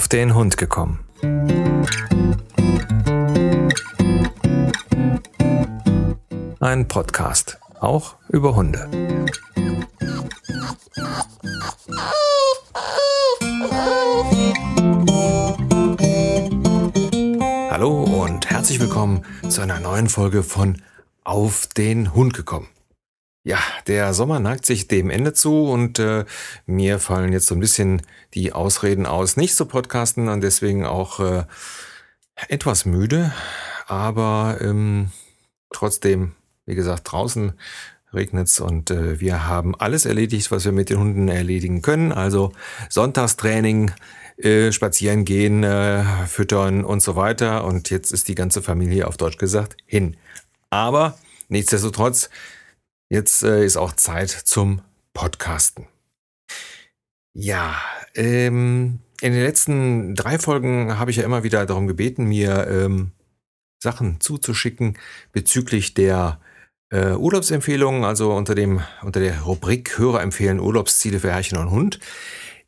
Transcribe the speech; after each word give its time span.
auf 0.00 0.08
den 0.08 0.34
Hund 0.34 0.56
gekommen. 0.56 1.00
Ein 6.58 6.88
Podcast, 6.88 7.58
auch 7.80 8.14
über 8.30 8.56
Hunde. 8.56 8.88
Hallo 17.70 18.04
und 18.22 18.48
herzlich 18.48 18.80
willkommen 18.80 19.22
zu 19.50 19.60
einer 19.60 19.80
neuen 19.80 20.08
Folge 20.08 20.42
von 20.42 20.80
Auf 21.24 21.66
den 21.66 22.14
Hund 22.14 22.32
gekommen. 22.32 22.68
Ja, 23.42 23.58
der 23.86 24.12
Sommer 24.12 24.38
neigt 24.38 24.66
sich 24.66 24.86
dem 24.86 25.08
Ende 25.08 25.32
zu 25.32 25.64
und 25.64 25.98
äh, 25.98 26.26
mir 26.66 26.98
fallen 26.98 27.32
jetzt 27.32 27.46
so 27.46 27.54
ein 27.54 27.60
bisschen 27.60 28.02
die 28.34 28.52
Ausreden 28.52 29.06
aus, 29.06 29.36
nicht 29.36 29.56
zu 29.56 29.64
podcasten 29.64 30.28
und 30.28 30.42
deswegen 30.42 30.84
auch 30.84 31.20
äh, 31.20 31.44
etwas 32.48 32.84
müde, 32.84 33.32
aber 33.86 34.58
ähm, 34.60 35.10
trotzdem, 35.72 36.32
wie 36.66 36.74
gesagt, 36.74 37.10
draußen 37.10 37.54
regnet's 38.12 38.60
und 38.60 38.90
äh, 38.90 39.20
wir 39.20 39.46
haben 39.46 39.74
alles 39.74 40.04
erledigt, 40.04 40.50
was 40.50 40.66
wir 40.66 40.72
mit 40.72 40.90
den 40.90 40.98
Hunden 40.98 41.28
erledigen 41.28 41.80
können. 41.80 42.12
Also 42.12 42.52
Sonntagstraining, 42.90 43.92
äh, 44.36 44.72
spazieren 44.72 45.24
gehen, 45.24 45.64
äh, 45.64 46.02
füttern 46.26 46.84
und 46.84 47.00
so 47.02 47.16
weiter. 47.16 47.64
Und 47.64 47.90
jetzt 47.90 48.10
ist 48.12 48.28
die 48.28 48.34
ganze 48.34 48.62
Familie 48.62 49.06
auf 49.06 49.16
Deutsch 49.16 49.38
gesagt 49.38 49.76
hin. 49.86 50.16
Aber 50.70 51.18
nichtsdestotrotz 51.48 52.30
Jetzt 53.12 53.42
äh, 53.42 53.64
ist 53.64 53.76
auch 53.76 53.92
Zeit 53.92 54.30
zum 54.30 54.82
Podcasten. 55.14 55.88
Ja, 57.34 57.74
ähm, 58.14 59.00
in 59.20 59.32
den 59.32 59.42
letzten 59.42 60.14
drei 60.14 60.38
Folgen 60.38 60.96
habe 60.96 61.10
ich 61.10 61.16
ja 61.16 61.24
immer 61.24 61.42
wieder 61.42 61.66
darum 61.66 61.88
gebeten, 61.88 62.26
mir 62.26 62.68
ähm, 62.68 63.10
Sachen 63.82 64.20
zuzuschicken 64.20 64.96
bezüglich 65.32 65.94
der 65.94 66.40
äh, 66.90 67.12
Urlaubsempfehlungen, 67.14 68.04
also 68.04 68.32
unter 68.32 68.54
dem 68.54 68.80
unter 69.02 69.18
der 69.18 69.40
Rubrik 69.42 69.98
Hörer 69.98 70.22
empfehlen 70.22 70.60
Urlaubsziele 70.60 71.18
für 71.18 71.32
Herrchen 71.32 71.58
und 71.58 71.72
Hund. 71.72 71.98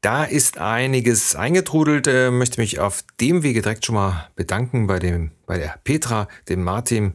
Da 0.00 0.25
ist 0.25 0.59
einiges 0.59 1.36
eingetrudelt. 1.36 2.09
Äh, 2.09 2.33
möchte 2.33 2.61
mich 2.61 2.81
auf 2.81 3.05
dem 3.20 3.44
Wege 3.44 3.62
direkt 3.62 3.86
schon 3.86 3.94
mal 3.94 4.28
bedanken 4.34 4.88
bei 4.88 4.98
dem 4.98 5.31
bei 5.47 5.59
der 5.59 5.78
Petra, 5.84 6.27
dem 6.48 6.64
Martin, 6.64 7.12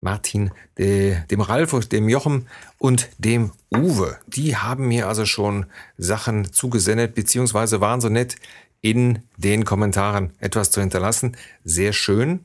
Martin, 0.00 0.50
dem 0.78 1.40
Ralf, 1.40 1.88
dem 1.88 2.08
Jochen 2.08 2.46
und 2.78 3.10
dem 3.18 3.52
Uwe. 3.70 4.18
Die 4.26 4.56
haben 4.56 4.88
mir 4.88 5.08
also 5.08 5.26
schon 5.26 5.66
Sachen 5.98 6.52
zugesendet, 6.52 7.14
beziehungsweise 7.14 7.80
waren 7.80 8.00
so 8.00 8.08
nett, 8.08 8.36
in 8.82 9.20
den 9.36 9.64
Kommentaren 9.64 10.32
etwas 10.38 10.70
zu 10.70 10.80
hinterlassen. 10.80 11.36
Sehr 11.64 11.92
schön. 11.92 12.40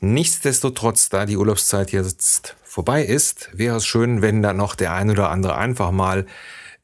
Nichtsdestotrotz, 0.00 1.08
da 1.08 1.24
die 1.24 1.38
Urlaubszeit 1.38 1.90
jetzt 1.92 2.56
vorbei 2.62 3.02
ist, 3.02 3.48
wäre 3.54 3.78
es 3.78 3.86
schön, 3.86 4.20
wenn 4.20 4.42
da 4.42 4.52
noch 4.52 4.74
der 4.74 4.92
ein 4.92 5.10
oder 5.10 5.30
andere 5.30 5.56
einfach 5.56 5.90
mal 5.90 6.26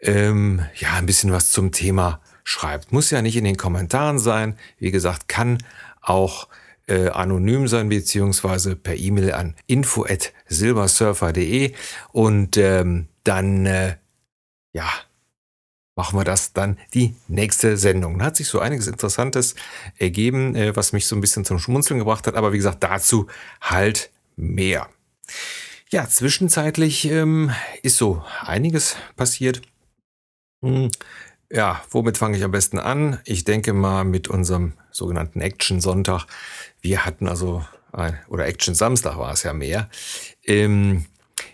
ähm, 0.01 0.65
ja 0.77 0.95
ein 0.95 1.07
bisschen 1.07 1.31
was 1.31 1.51
zum 1.51 1.73
Thema 1.73 2.21
schreibt. 2.43 2.93
Muss 2.93 3.11
ja 3.11 3.21
nicht 3.21 3.37
in 3.37 3.45
den 3.45 3.57
Kommentaren 3.57 4.19
sein. 4.19 4.57
Wie 4.79 4.91
gesagt, 4.91 5.29
kann 5.29 5.59
auch 6.01 6.49
äh, 6.87 7.09
anonym 7.09 7.69
sein, 7.69 7.89
beziehungsweise 7.89 8.77
per 8.77 8.97
E-Mail 8.97 9.33
an 9.33 9.55
info@silbersurfer.de 9.67 11.73
und 12.13 12.57
ähm, 12.57 13.09
dann 13.25 13.67
äh, 13.67 13.97
ja 14.73 14.89
machen 15.97 16.19
wir 16.19 16.25
das 16.25 16.53
dann 16.53 16.79
die 16.95 17.15
nächste 17.27 17.77
Sendung. 17.77 18.19
Da 18.19 18.27
hat 18.27 18.37
sich 18.37 18.49
so 18.49 18.61
einiges 18.61 18.87
Interessantes 18.87 19.55
ergeben, 19.99 20.55
äh, 20.55 20.77
was 20.77 20.93
mich 20.93 21.07
so 21.07 21.17
ein 21.17 21.21
bisschen 21.21 21.45
zum 21.45 21.59
Schmunzeln 21.59 21.99
gebracht 21.99 22.27
hat, 22.27 22.35
aber 22.35 22.53
wie 22.53 22.59
gesagt, 22.59 22.85
dazu 22.85 23.27
halt 23.61 24.11
mehr. 24.37 24.89
Ja, 25.91 26.09
zwischenzeitlich 26.09 27.07
ähm, 27.07 27.51
ist 27.83 27.97
so 27.97 28.23
einiges 28.43 28.97
passiert. 29.17 29.63
Hm, 30.63 30.91
ja, 31.51 31.83
womit 31.91 32.19
fange 32.19 32.37
ich 32.37 32.45
am 32.45 32.51
besten 32.51 32.79
an? 32.79 33.21
Ich 33.25 33.45
denke 33.45 33.73
mal 33.73 34.05
mit 34.05 34.29
unserem 34.29 34.75
sogenannten 34.91 35.41
Action 35.41 35.81
Sonntag. 35.81 36.27
Wir 36.81 37.05
hatten 37.05 37.29
also, 37.29 37.65
oder 38.29 38.47
Action 38.47 38.75
Samstag 38.75 39.17
war 39.17 39.33
es 39.33 39.43
ja 39.43 39.53
mehr. 39.53 39.89
Ähm, 40.45 41.07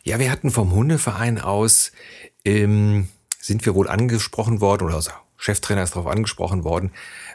ja, 0.03 0.19
wir 0.19 0.31
hatten 0.31 0.51
vom 0.51 0.73
Hundeverein 0.73 1.41
aus, 1.41 1.93
ähm, 2.45 3.09
sind 3.39 3.67
wir 3.67 3.75
wohl 3.75 3.89
angesprochen 3.89 4.61
worden, 4.61 4.85
oder 4.87 4.97
unser 4.97 5.21
Cheftrainer 5.37 5.83
ist 5.83 5.97
darauf 5.97 6.07
angesprochen 6.07 6.65
worden, 6.65 6.93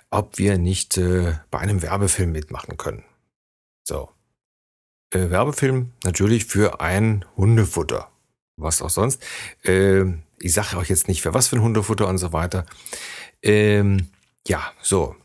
ob 0.09 0.37
wir 0.37 0.57
nicht 0.57 0.97
äh, 0.97 1.33
bei 1.51 1.59
einem 1.59 1.81
Werbefilm 1.81 2.31
mitmachen 2.31 2.77
können. 2.77 3.03
So. 3.83 4.09
Äh, 5.11 5.29
Werbefilm 5.29 5.93
natürlich 6.03 6.45
für 6.45 6.81
ein 6.81 7.25
Hundefutter. 7.35 8.09
Was 8.57 8.81
auch 8.81 8.89
sonst. 8.89 9.23
Äh, 9.63 10.03
ich 10.39 10.53
sage 10.53 10.77
auch 10.77 10.85
jetzt 10.85 11.07
nicht, 11.07 11.21
für 11.21 11.33
was 11.33 11.47
für 11.47 11.55
ein 11.55 11.61
Hundefutter 11.61 12.07
und 12.07 12.17
so 12.17 12.33
weiter. 12.33 12.65
Ähm, 13.41 14.09
ja, 14.47 14.71
so. 14.81 15.15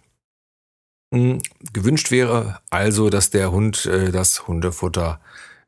Hm, 1.12 1.41
gewünscht 1.72 2.10
wäre 2.10 2.60
also, 2.70 3.10
dass 3.10 3.31
der 3.31 3.53
Hund 3.53 3.87
äh, 3.87 4.10
das 4.10 4.47
Hundefutter 4.48 5.20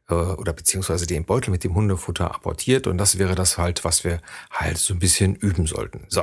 äh, 0.08 0.14
oder 0.14 0.52
beziehungsweise 0.52 1.06
den 1.06 1.24
Beutel 1.24 1.50
mit 1.50 1.64
dem 1.64 1.74
Hundefutter 1.74 2.34
apportiert 2.34 2.86
und 2.86 2.98
das 2.98 3.18
wäre 3.18 3.34
das 3.34 3.58
halt, 3.58 3.84
was 3.84 4.04
wir 4.04 4.20
halt 4.50 4.78
so 4.78 4.94
ein 4.94 5.00
bisschen 5.00 5.34
üben 5.36 5.66
sollten. 5.66 6.06
So, 6.08 6.22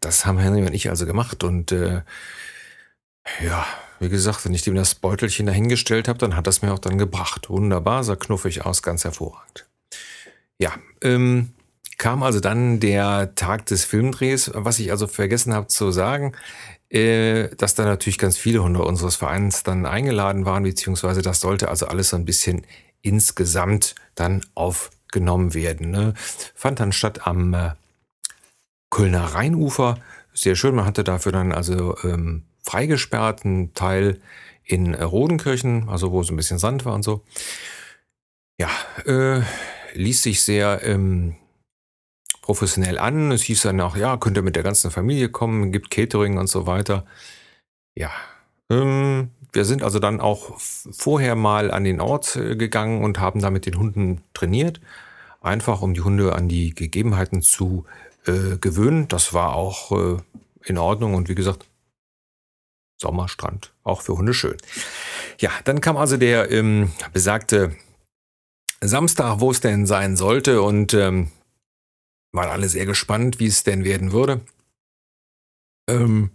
das 0.00 0.26
haben 0.26 0.38
Henry 0.38 0.62
und 0.62 0.74
ich 0.74 0.90
also 0.90 1.06
gemacht 1.06 1.44
und 1.44 1.72
äh, 1.72 2.02
ja, 3.44 3.66
wie 3.98 4.08
gesagt, 4.08 4.44
wenn 4.44 4.54
ich 4.54 4.62
dem 4.62 4.74
das 4.74 4.94
Beutelchen 4.94 5.46
dahingestellt 5.46 6.08
habe, 6.08 6.18
dann 6.18 6.36
hat 6.36 6.46
das 6.46 6.62
mir 6.62 6.72
auch 6.72 6.78
dann 6.78 6.98
gebracht. 6.98 7.48
Wunderbar, 7.48 8.04
sah 8.04 8.16
knuffig 8.16 8.64
aus, 8.64 8.82
ganz 8.82 9.04
hervorragend. 9.04 9.66
Ja, 10.58 10.72
ähm, 11.02 11.50
kam 11.98 12.22
also 12.22 12.40
dann 12.40 12.80
der 12.80 13.34
Tag 13.34 13.66
des 13.66 13.84
Filmdrehs, 13.84 14.50
was 14.54 14.78
ich 14.78 14.90
also 14.90 15.06
vergessen 15.06 15.54
habe 15.54 15.66
zu 15.66 15.90
sagen, 15.90 16.34
äh, 16.88 17.48
dass 17.56 17.74
da 17.74 17.84
natürlich 17.84 18.18
ganz 18.18 18.36
viele 18.36 18.62
Hunde 18.62 18.82
unseres 18.82 19.16
Vereins 19.16 19.62
dann 19.62 19.86
eingeladen 19.86 20.44
waren, 20.44 20.62
beziehungsweise 20.62 21.22
das 21.22 21.40
sollte 21.40 21.68
also 21.68 21.86
alles 21.86 22.10
so 22.10 22.16
ein 22.16 22.24
bisschen 22.24 22.66
insgesamt 23.02 23.94
dann 24.14 24.44
aufgenommen 24.54 25.54
werden. 25.54 25.90
Ne? 25.90 26.14
Fand 26.54 26.80
dann 26.80 26.92
statt 26.92 27.26
am 27.26 27.54
äh, 27.54 27.70
Kölner 28.90 29.24
Rheinufer. 29.34 29.98
Sehr 30.32 30.54
schön, 30.54 30.74
man 30.74 30.84
hatte 30.84 31.04
dafür 31.04 31.32
dann 31.32 31.52
also 31.52 31.96
ähm, 32.04 32.44
freigesperrten 32.62 33.74
Teil 33.74 34.20
in 34.64 34.94
äh, 34.94 35.02
Rodenkirchen, 35.02 35.88
also 35.88 36.12
wo 36.12 36.22
so 36.22 36.32
ein 36.32 36.36
bisschen 36.36 36.58
Sand 36.58 36.84
war 36.84 36.94
und 36.94 37.02
so. 37.02 37.24
Ja, 38.58 38.70
äh, 39.04 39.42
ließ 39.94 40.22
sich 40.22 40.42
sehr 40.42 40.80
ähm, 40.84 41.36
professionell 42.42 42.98
an. 42.98 43.32
Es 43.32 43.42
hieß 43.42 43.62
dann 43.62 43.80
auch, 43.80 43.96
ja, 43.96 44.16
könnt 44.16 44.36
ihr 44.36 44.42
mit 44.42 44.56
der 44.56 44.62
ganzen 44.62 44.90
Familie 44.90 45.28
kommen, 45.28 45.72
gibt 45.72 45.90
Catering 45.90 46.38
und 46.38 46.46
so 46.46 46.66
weiter. 46.66 47.04
Ja, 47.94 48.10
ähm, 48.70 49.30
wir 49.52 49.64
sind 49.64 49.82
also 49.82 49.98
dann 49.98 50.20
auch 50.20 50.58
vorher 50.58 51.34
mal 51.34 51.70
an 51.70 51.84
den 51.84 52.00
Ort 52.00 52.36
äh, 52.36 52.56
gegangen 52.56 53.02
und 53.02 53.18
haben 53.18 53.40
da 53.40 53.50
mit 53.50 53.66
den 53.66 53.78
Hunden 53.78 54.22
trainiert. 54.34 54.80
Einfach 55.40 55.82
um 55.82 55.94
die 55.94 56.02
Hunde 56.02 56.34
an 56.34 56.48
die 56.48 56.74
Gegebenheiten 56.74 57.42
zu 57.42 57.84
äh, 58.26 58.58
gewöhnen. 58.58 59.08
Das 59.08 59.32
war 59.32 59.54
auch 59.54 59.92
äh, 59.92 60.16
in 60.64 60.78
Ordnung 60.78 61.14
und 61.14 61.28
wie 61.28 61.34
gesagt, 61.34 61.66
Sommerstrand, 63.00 63.72
auch 63.82 64.02
für 64.02 64.16
Hunde 64.16 64.34
schön. 64.34 64.56
Ja, 65.38 65.50
dann 65.64 65.80
kam 65.80 65.96
also 65.96 66.16
der 66.16 66.50
ähm, 66.50 66.92
besagte 67.12 67.76
Samstag, 68.80 69.40
wo 69.40 69.50
es 69.50 69.60
denn 69.60 69.86
sein 69.86 70.16
sollte 70.16 70.62
und 70.62 70.94
ähm, 70.94 71.30
waren 72.32 72.50
alle 72.50 72.68
sehr 72.68 72.86
gespannt, 72.86 73.40
wie 73.40 73.46
es 73.46 73.64
denn 73.64 73.84
werden 73.84 74.12
würde. 74.12 74.40
Ähm, 75.88 76.30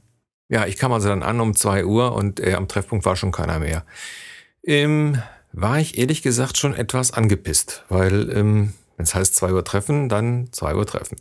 ja, 0.50 0.66
ich 0.66 0.78
kam 0.78 0.92
also 0.92 1.10
dann 1.10 1.24
an 1.24 1.40
um 1.40 1.56
zwei 1.56 1.86
Uhr 1.86 2.14
und 2.14 2.40
äh, 2.40 2.56
am 2.56 2.68
Treffpunkt 2.68 3.06
war 3.06 3.16
schon 3.16 3.32
keiner 3.32 3.60
mehr. 3.60 3.86
Ähm, 4.64 5.22
war 5.54 5.80
ich 5.80 5.98
ehrlich 5.98 6.22
gesagt 6.22 6.58
schon 6.58 6.76
etwas 6.76 7.12
angepisst, 7.12 7.84
weil 7.90 8.30
ähm, 8.32 8.74
wenn 8.98 9.04
es 9.04 9.16
heißt 9.16 9.36
zwei 9.36 9.54
Uhr 9.54 9.64
treffen, 9.64 10.10
dann 10.10 10.50
zwei 10.52 10.76
Uhr 10.76 10.86
treffen. 10.86 11.18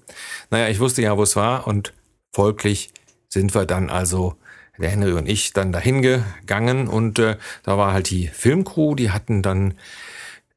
Naja, 0.50 0.68
ich 0.68 0.80
wusste 0.80 1.02
ja, 1.02 1.16
wo 1.16 1.22
es 1.22 1.36
war 1.36 1.66
und 1.66 1.92
folglich 2.32 2.92
sind 3.28 3.54
wir 3.54 3.66
dann 3.66 3.90
also, 3.90 4.36
der 4.78 4.90
Henry 4.90 5.12
und 5.12 5.28
ich, 5.28 5.52
dann 5.52 5.72
dahin 5.72 6.02
gegangen 6.02 6.88
und 6.88 7.18
äh, 7.18 7.36
da 7.62 7.76
war 7.76 7.92
halt 7.92 8.10
die 8.10 8.28
Filmcrew, 8.28 8.94
die 8.94 9.10
hatten 9.10 9.42
dann 9.42 9.74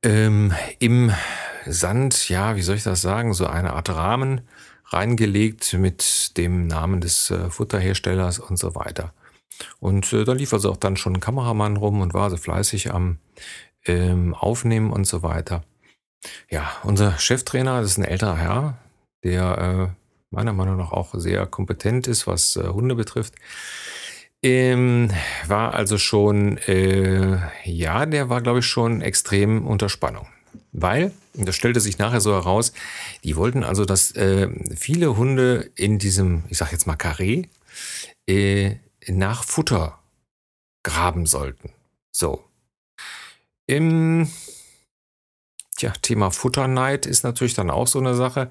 ähm, 0.03 0.53
im 0.79 1.11
Sand, 1.65 2.29
ja, 2.29 2.55
wie 2.55 2.61
soll 2.61 2.75
ich 2.75 2.83
das 2.83 3.01
sagen, 3.01 3.33
so 3.33 3.47
eine 3.47 3.73
Art 3.73 3.89
Rahmen 3.89 4.41
reingelegt 4.87 5.73
mit 5.73 6.37
dem 6.37 6.67
Namen 6.67 7.01
des 7.01 7.31
äh, 7.31 7.49
Futterherstellers 7.49 8.39
und 8.39 8.57
so 8.57 8.75
weiter. 8.75 9.13
Und 9.79 10.11
äh, 10.13 10.23
da 10.23 10.33
lief 10.33 10.53
also 10.53 10.71
auch 10.71 10.77
dann 10.77 10.97
schon 10.97 11.15
ein 11.15 11.19
Kameramann 11.19 11.77
rum 11.77 12.01
und 12.01 12.13
war 12.13 12.29
so 12.29 12.37
fleißig 12.37 12.93
am 12.93 13.17
ähm, 13.85 14.33
Aufnehmen 14.33 14.91
und 14.91 15.05
so 15.05 15.23
weiter. 15.23 15.63
Ja, 16.49 16.71
unser 16.83 17.17
Cheftrainer, 17.17 17.81
das 17.81 17.91
ist 17.91 17.97
ein 17.97 18.05
älterer 18.05 18.37
Herr, 18.37 18.77
der 19.23 19.57
äh, 19.57 20.03
meiner 20.29 20.53
Meinung 20.53 20.77
nach 20.77 20.91
auch 20.91 21.13
sehr 21.15 21.45
kompetent 21.45 22.07
ist, 22.07 22.27
was 22.27 22.55
äh, 22.55 22.67
Hunde 22.67 22.95
betrifft. 22.95 23.35
Ähm, 24.43 25.09
war 25.47 25.73
also 25.73 25.97
schon, 25.97 26.57
äh, 26.57 27.39
ja, 27.63 28.05
der 28.05 28.29
war, 28.29 28.41
glaube 28.41 28.59
ich, 28.59 28.65
schon 28.65 29.01
extrem 29.01 29.65
unter 29.65 29.87
Spannung. 29.87 30.27
Weil, 30.73 31.11
das 31.33 31.55
stellte 31.55 31.79
sich 31.79 31.97
nachher 31.97 32.19
so 32.19 32.33
heraus, 32.33 32.73
die 33.23 33.35
wollten 33.35 33.63
also, 33.63 33.85
dass 33.85 34.11
äh, 34.11 34.49
viele 34.75 35.15
Hunde 35.17 35.71
in 35.75 35.97
diesem, 35.97 36.43
ich 36.49 36.57
sag 36.57 36.71
jetzt 36.71 36.87
mal 36.87 36.95
Karree, 36.95 37.43
äh, 38.27 38.75
nach 39.07 39.43
Futter 39.43 39.99
graben 40.83 41.25
sollten. 41.25 41.71
So. 42.11 42.43
Im 43.65 44.27
tja, 45.77 45.93
Thema 46.01 46.31
Futterneid 46.31 47.05
ist 47.05 47.23
natürlich 47.23 47.53
dann 47.53 47.69
auch 47.69 47.87
so 47.87 47.99
eine 47.99 48.15
Sache. 48.15 48.49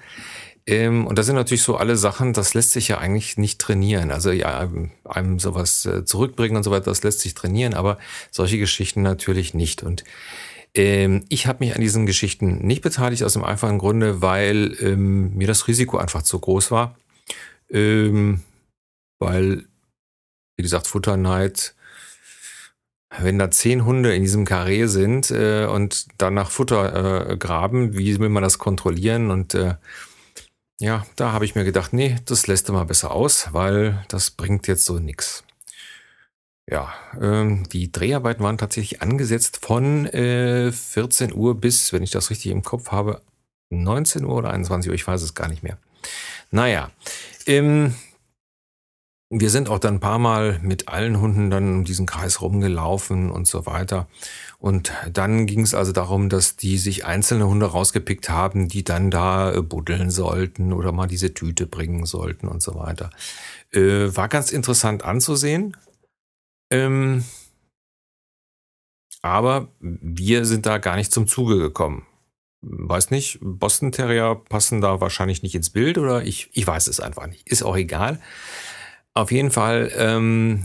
Ähm, 0.67 1.07
und 1.07 1.19
das 1.19 1.27
sind 1.27 1.35
natürlich 1.35 1.63
so 1.63 1.77
alle 1.77 1.97
Sachen, 1.97 2.33
das 2.33 2.55
lässt 2.55 2.73
sich 2.73 2.89
ja 2.89 2.99
eigentlich 2.99 3.37
nicht 3.37 3.61
trainieren. 3.61 4.11
Also 4.11 4.31
ja, 4.31 4.69
einem 5.05 5.39
sowas 5.39 5.85
äh, 5.87 6.05
zurückbringen 6.05 6.57
und 6.57 6.63
so 6.63 6.71
weiter, 6.71 6.85
das 6.85 7.03
lässt 7.03 7.21
sich 7.21 7.35
trainieren, 7.35 7.75
aber 7.75 7.99
solche 8.31 8.59
Geschichten 8.59 9.03
natürlich 9.03 9.55
nicht. 9.55 9.83
Und 9.83 10.05
ähm, 10.75 11.25
ich 11.29 11.47
habe 11.47 11.65
mich 11.65 11.75
an 11.75 11.81
diesen 11.81 12.07
Geschichten 12.07 12.67
nicht 12.67 12.83
beteiligt, 12.83 13.25
aus 13.25 13.35
dem 13.35 13.45
einfachen 13.45 13.79
Grunde, 13.79 14.23
weil 14.23 14.77
ähm, 14.81 15.35
mir 15.37 15.49
das 15.49 15.67
Risiko 15.69 15.99
einfach 15.99 16.23
zu 16.23 16.39
groß 16.39 16.71
war. 16.71 16.97
Ähm, 17.69 18.43
weil, 19.19 19.65
wie 20.57 20.63
gesagt, 20.63 20.87
Futterneid, 20.87 21.75
wenn 23.19 23.39
da 23.39 23.51
zehn 23.51 23.85
Hunde 23.85 24.15
in 24.15 24.23
diesem 24.23 24.45
Karree 24.45 24.87
sind 24.87 25.31
äh, 25.31 25.67
und 25.67 26.07
dann 26.19 26.35
nach 26.35 26.51
Futter 26.51 27.31
äh, 27.31 27.37
graben, 27.37 27.97
wie 27.97 28.19
will 28.19 28.31
man 28.31 28.43
das 28.43 28.59
kontrollieren? 28.59 29.31
Und 29.31 29.55
äh, 29.55 29.75
ja, 30.83 31.07
da 31.15 31.31
habe 31.31 31.45
ich 31.45 31.55
mir 31.55 31.63
gedacht, 31.63 31.93
nee, 31.93 32.17
das 32.25 32.49
lässt 32.49 32.69
du 32.69 32.73
mal 32.73 32.85
besser 32.85 33.13
aus, 33.13 33.53
weil 33.53 34.05
das 34.09 34.33
bringt 34.33 34.67
jetzt 34.67 34.85
so 34.85 34.99
nichts. 34.99 35.45
Ja, 36.69 36.93
ähm, 37.21 37.69
die 37.69 37.93
Dreharbeiten 37.93 38.43
waren 38.43 38.59
tatsächlich 38.59 39.01
angesetzt 39.01 39.61
von 39.65 40.07
äh, 40.07 40.73
14 40.73 41.33
Uhr 41.33 41.61
bis, 41.61 41.93
wenn 41.93 42.03
ich 42.03 42.11
das 42.11 42.31
richtig 42.31 42.51
im 42.51 42.65
Kopf 42.65 42.91
habe, 42.91 43.23
19 43.71 44.25
Uhr 44.25 44.35
oder 44.35 44.51
21 44.51 44.89
Uhr, 44.89 44.95
ich 44.97 45.07
weiß 45.07 45.23
es 45.23 45.37
gar 45.37 45.49
nicht 45.49 45.63
mehr. 45.63 45.79
Naja, 46.51 46.91
ähm, 47.47 47.95
wir 49.41 49.49
sind 49.49 49.71
auch 49.71 49.79
dann 49.79 49.95
ein 49.95 50.01
paar 50.01 50.19
Mal 50.19 50.59
mit 50.63 50.89
allen 50.89 51.19
Hunden 51.19 51.49
dann 51.49 51.77
um 51.77 51.85
diesen 51.85 52.05
Kreis 52.05 52.43
rumgelaufen 52.43 53.31
und 53.31 53.47
so 53.47 53.65
weiter. 53.65 54.07
Und 54.59 54.93
dann 55.11 55.47
ging 55.47 55.61
es 55.61 55.75
also 55.75 55.91
darum, 55.93 56.29
dass 56.29 56.57
die 56.57 56.77
sich 56.77 57.07
einzelne 57.07 57.49
Hunde 57.49 57.67
rausgepickt 57.67 58.29
haben, 58.29 58.69
die 58.69 58.85
dann 58.85 59.11
da 59.11 59.53
äh, 59.55 59.63
buddeln 59.63 60.11
sollten 60.11 60.75
oder 60.75 60.93
mal 60.93 61.07
diese 61.07 61.33
Tüte 61.33 61.67
bringen 61.67 62.05
sollten 62.05 62.47
und 62.47 62.63
so 62.63 62.75
weiter. 62.75 63.11
Äh, 63.73 64.15
war 64.15 64.29
ganz 64.29 64.53
interessant 64.53 65.03
anzusehen. 65.03 65.79
Ähm, 66.71 67.25
aber 69.23 69.69
wir 69.81 70.45
sind 70.45 70.67
da 70.67 70.77
gar 70.77 70.97
nicht 70.97 71.11
zum 71.13 71.27
Zuge 71.27 71.59
gekommen. 71.59 72.07
Weiß 72.61 73.11
nicht, 73.11 73.39
Boston 73.41 73.93
Terrier 73.93 74.35
passen 74.35 74.81
da 74.83 75.01
wahrscheinlich 75.01 75.43
nicht 75.43 75.55
ins 75.55 75.71
Bild 75.71 75.97
oder 75.97 76.23
ich, 76.23 76.51
ich 76.53 76.67
weiß 76.67 76.87
es 76.87 77.01
einfach 77.01 77.27
nicht. 77.27 77.49
Ist 77.49 77.63
auch 77.63 77.77
egal. 77.77 78.21
Auf 79.15 79.31
jeden 79.31 79.51
Fall 79.51 79.93
ähm, 79.97 80.65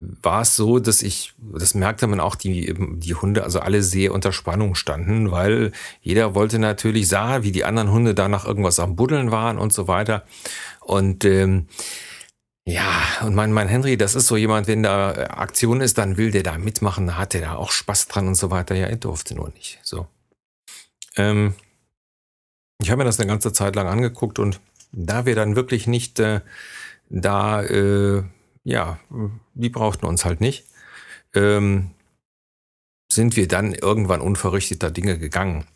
war 0.00 0.42
es 0.42 0.56
so, 0.56 0.78
dass 0.78 1.02
ich, 1.02 1.32
das 1.38 1.74
merkte 1.74 2.06
man 2.06 2.20
auch, 2.20 2.34
die, 2.34 2.74
die 2.98 3.14
Hunde, 3.14 3.44
also 3.44 3.60
alle 3.60 3.82
sehr 3.82 4.12
unter 4.12 4.32
Spannung 4.32 4.74
standen, 4.74 5.30
weil 5.30 5.72
jeder 6.00 6.34
wollte 6.34 6.58
natürlich, 6.58 7.08
sah, 7.08 7.42
wie 7.42 7.52
die 7.52 7.64
anderen 7.64 7.90
Hunde 7.90 8.14
da 8.14 8.28
nach 8.28 8.44
irgendwas 8.44 8.80
am 8.80 8.96
Buddeln 8.96 9.30
waren 9.30 9.58
und 9.58 9.72
so 9.72 9.88
weiter. 9.88 10.24
Und 10.80 11.24
ähm, 11.24 11.68
ja, 12.64 13.02
und 13.22 13.34
mein, 13.34 13.52
mein 13.52 13.68
Henry, 13.68 13.96
das 13.96 14.14
ist 14.14 14.26
so 14.26 14.36
jemand, 14.36 14.66
wenn 14.68 14.82
da 14.82 15.12
Aktion 15.12 15.80
ist, 15.80 15.98
dann 15.98 16.16
will 16.16 16.30
der 16.30 16.42
da 16.42 16.58
mitmachen, 16.58 17.06
da 17.06 17.16
hat 17.16 17.34
der 17.34 17.40
da 17.40 17.54
auch 17.54 17.72
Spaß 17.72 18.08
dran 18.08 18.28
und 18.28 18.34
so 18.36 18.50
weiter. 18.50 18.74
Ja, 18.74 18.86
er 18.86 18.96
durfte 18.96 19.34
nur 19.34 19.50
nicht. 19.50 19.80
So. 19.82 20.06
Ähm, 21.16 21.54
ich 22.80 22.90
habe 22.90 22.98
mir 22.98 23.04
das 23.04 23.18
eine 23.18 23.28
ganze 23.28 23.52
Zeit 23.52 23.76
lang 23.76 23.86
angeguckt 23.86 24.38
und 24.38 24.60
da 24.92 25.26
wir 25.26 25.34
dann 25.34 25.56
wirklich 25.56 25.86
nicht 25.86 26.20
äh, 26.20 26.40
da, 27.12 27.62
äh, 27.62 28.22
ja, 28.64 28.98
die 29.54 29.68
brauchten 29.68 30.06
uns 30.06 30.24
halt 30.24 30.40
nicht, 30.40 30.64
ähm, 31.34 31.90
sind 33.10 33.36
wir 33.36 33.46
dann 33.46 33.74
irgendwann 33.74 34.20
unverrichteter 34.20 34.90
Dinge 34.90 35.18
gegangen. 35.18 35.66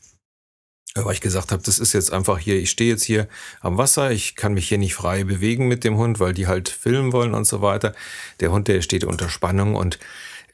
Weil 0.95 1.13
ich 1.13 1.21
gesagt 1.21 1.53
habe, 1.53 1.63
das 1.63 1.79
ist 1.79 1.93
jetzt 1.93 2.11
einfach 2.11 2.39
hier, 2.39 2.57
ich 2.57 2.71
stehe 2.71 2.91
jetzt 2.91 3.05
hier 3.05 3.29
am 3.61 3.77
Wasser, 3.77 4.13
ich 4.13 4.35
kann 4.35 4.55
mich 4.55 4.67
hier 4.67 4.79
nicht 4.79 4.95
frei 4.95 5.25
bewegen 5.25 5.69
mit 5.69 5.85
dem 5.85 5.99
Hund, 5.99 6.21
weil 6.21 6.33
die 6.33 6.47
halt 6.47 6.71
filmen 6.71 7.13
wollen 7.13 7.35
und 7.35 7.45
so 7.45 7.61
weiter. 7.61 7.95
Der 8.41 8.51
Hund, 8.51 8.67
der 8.67 8.81
steht 8.81 9.05
unter 9.05 9.29
Spannung 9.29 9.75
und 9.75 9.99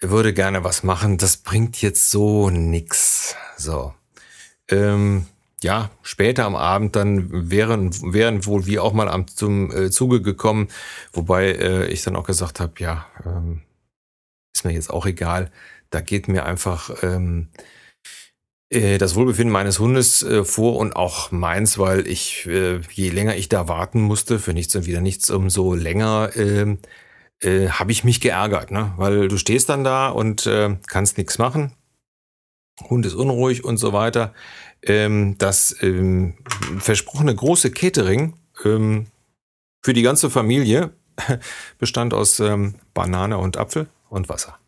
würde 0.01 0.35
gerne 0.35 0.65
was 0.65 0.83
machen. 0.83 1.17
Das 1.17 1.37
bringt 1.37 1.81
jetzt 1.81 2.11
so 2.11 2.51
nix. 2.51 3.37
So. 3.57 3.95
Ähm, 4.69 5.27
ja, 5.63 5.91
später 6.03 6.45
am 6.45 6.57
Abend 6.57 6.97
dann 6.97 7.51
wären, 7.51 7.91
wären 8.13 8.47
wohl 8.47 8.67
wir 8.67 8.83
auch 8.83 8.93
mal 8.93 9.09
am, 9.09 9.27
zum 9.29 9.71
äh, 9.71 9.91
Zuge 9.91 10.23
gekommen, 10.23 10.69
wobei 11.13 11.53
äh, 11.53 11.87
ich 11.87 12.03
dann 12.03 12.17
auch 12.17 12.27
gesagt 12.27 12.61
habe, 12.61 12.73
ja, 12.79 13.07
ähm, 13.25 13.63
ist 14.55 14.65
mir 14.65 14.73
jetzt 14.73 14.91
auch 14.91 15.07
egal. 15.07 15.51
Da 15.91 16.01
geht 16.01 16.29
mir 16.29 16.45
einfach 16.47 17.03
ähm, 17.03 17.49
äh, 18.71 18.99
das 18.99 19.15
Wohlbefinden 19.15 19.53
meines 19.53 19.79
Hundes 19.79 20.23
äh, 20.23 20.45
vor 20.45 20.77
und 20.77 20.97
auch 20.97 21.31
meins, 21.31 21.79
weil 21.79 22.07
ich, 22.07 22.47
äh, 22.47 22.81
je 22.93 23.11
länger 23.11 23.37
ich 23.37 23.49
da 23.49 23.69
warten 23.69 24.01
musste, 24.01 24.39
für 24.39 24.55
nichts 24.55 24.75
und 24.75 24.87
wieder 24.87 25.01
nichts, 25.01 25.31
umso 25.31 25.75
länger 25.75 26.31
äh, 26.37 26.77
äh, 27.43 27.69
habe 27.69 27.93
ich 27.93 28.05
mich 28.05 28.21
geärgert, 28.21 28.71
ne? 28.71 28.95
Weil 28.97 29.29
du 29.29 29.37
stehst 29.37 29.69
dann 29.69 29.85
da 29.85 30.09
und 30.09 30.47
äh, 30.47 30.77
kannst 30.87 31.19
nichts 31.19 31.39
machen. 31.39 31.73
Hund 32.89 33.07
ist 33.07 33.15
unruhig 33.15 33.65
und 33.65 33.77
so 33.77 33.93
weiter 33.93 34.35
ähm, 34.83 35.37
das 35.39 35.77
ähm, 35.81 36.35
versprochene 36.79 37.35
große 37.35 37.71
Catering 37.71 38.35
ähm, 38.65 39.07
für 39.85 39.93
die 39.93 40.03
ganze 40.03 40.31
Familie 40.31 40.91
bestand 41.79 42.15
aus 42.15 42.41
ähm, 42.41 42.77
Banane 42.95 43.39
und 43.39 43.57
Apfel 43.57 43.89
und 44.09 44.29
Wasser. 44.29 44.59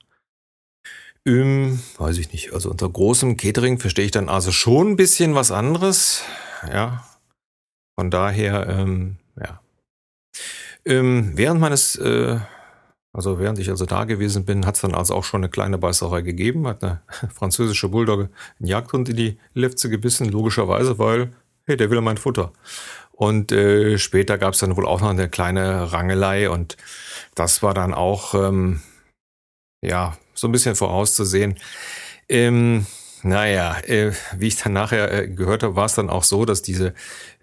Ähm, 1.27 1.81
weiß 1.99 2.19
ich 2.19 2.33
nicht. 2.33 2.53
Also 2.53 2.71
unter 2.71 2.89
großem 2.89 3.37
Catering 3.37 3.79
verstehe 3.79 4.05
ich 4.05 4.11
dann 4.11 4.29
also 4.29 4.53
schon 4.53 4.91
ein 4.91 4.97
bisschen 4.97 5.35
was 5.35 5.51
anderes. 5.51 6.23
Ja. 6.71 7.07
Von 7.99 8.11
daher, 8.11 8.69
ähm, 8.69 9.17
ja. 9.41 9.61
Während 10.87 11.61
meines 11.61 11.97
äh, 11.97 12.41
also 13.15 13.39
während 13.39 13.61
ich 13.61 13.71
also 13.71 13.87
da 13.87 14.05
gewesen 14.05 14.45
bin, 14.45 14.67
hat 14.67 14.75
es 14.75 14.81
dann 14.81 14.93
also 14.93 15.15
auch 15.15 15.23
schon 15.23 15.43
eine 15.43 15.49
kleine 15.49 15.79
Beißerei 15.79 16.23
gegeben, 16.23 16.67
hat 16.67 16.83
eine 16.83 17.01
französische 17.35 17.89
Bulldogge 17.89 18.29
einen 18.59 18.69
Jagdhund 18.69 19.09
in 19.09 19.17
die 19.17 19.39
Lefze 19.55 19.89
gebissen, 19.89 20.29
logischerweise, 20.29 20.99
weil, 20.99 21.33
hey, 21.65 21.77
der 21.77 21.91
will 21.91 22.01
mein 22.01 22.17
Futter. 22.17 22.53
Und 23.13 23.53
äh, 23.53 23.99
später 23.99 24.37
gab 24.37 24.55
es 24.55 24.59
dann 24.59 24.77
wohl 24.77 24.85
auch 24.85 25.01
noch 25.01 25.11
eine 25.11 25.29
kleine 25.29 25.93
Rangelei 25.93 26.51
und 26.51 26.77
das 27.37 27.63
war 27.63 27.73
dann 27.73 27.95
auch, 27.95 28.35
ähm, 28.35 28.83
ja, 29.81 30.19
so 30.35 30.49
ein 30.49 30.53
bisschen 30.53 30.75
vorauszusehen. 30.75 31.61
Ähm, 32.29 32.85
naja, 33.23 33.79
äh, 33.87 34.13
wie 34.37 34.49
ich 34.49 34.57
dann 34.57 34.73
nachher 34.73 35.13
äh, 35.13 35.29
gehört 35.29 35.63
habe, 35.63 35.77
war 35.77 35.87
es 35.87 35.95
dann 35.95 36.11
auch 36.11 36.25
so, 36.25 36.45
dass 36.45 36.63
diese 36.63 36.95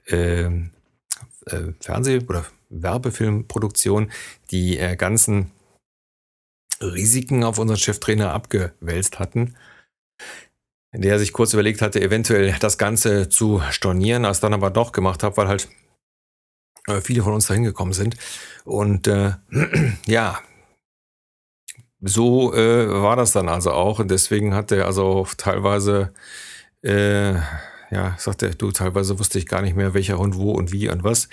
äh, 0.07 0.47
äh, 0.47 1.73
Fernseh- 1.79 2.27
oder 2.27 2.45
Werbefilmproduktion 2.69 4.11
die 4.51 4.77
äh, 4.77 4.97
ganzen 4.97 5.51
Risiken 6.81 7.43
auf 7.43 7.57
unseren 7.59 7.77
Cheftrainer 7.77 8.33
abgewälzt 8.33 9.19
hatten, 9.19 9.55
der 10.93 11.13
er 11.13 11.19
sich 11.19 11.33
kurz 11.33 11.53
überlegt 11.53 11.81
hatte, 11.81 12.01
eventuell 12.01 12.55
das 12.59 12.77
Ganze 12.77 13.29
zu 13.29 13.61
stornieren, 13.69 14.25
als 14.25 14.39
dann 14.39 14.53
aber 14.53 14.69
doch 14.69 14.91
gemacht 14.91 15.23
habe, 15.23 15.37
weil 15.37 15.47
halt 15.47 15.69
äh, 16.87 17.01
viele 17.01 17.23
von 17.23 17.33
uns 17.33 17.47
da 17.47 17.53
hingekommen 17.53 17.93
sind. 17.93 18.17
Und 18.65 19.07
äh, 19.07 19.33
ja, 20.05 20.39
so 22.01 22.53
äh, 22.53 22.89
war 22.89 23.15
das 23.15 23.31
dann 23.31 23.47
also 23.47 23.71
auch. 23.71 23.99
Und 23.99 24.09
deswegen 24.11 24.53
hat 24.53 24.71
er 24.71 24.85
also 24.85 25.27
teilweise 25.37 26.13
äh, 26.81 27.35
ja, 27.91 28.15
sagt 28.17 28.41
er, 28.41 28.51
du, 28.51 28.71
teilweise 28.71 29.19
wusste 29.19 29.37
ich 29.37 29.45
gar 29.45 29.61
nicht 29.61 29.75
mehr, 29.75 29.93
welcher 29.93 30.17
Hund 30.17 30.37
wo 30.37 30.51
und 30.51 30.71
wie 30.71 30.87
und 30.87 31.03
was, 31.03 31.27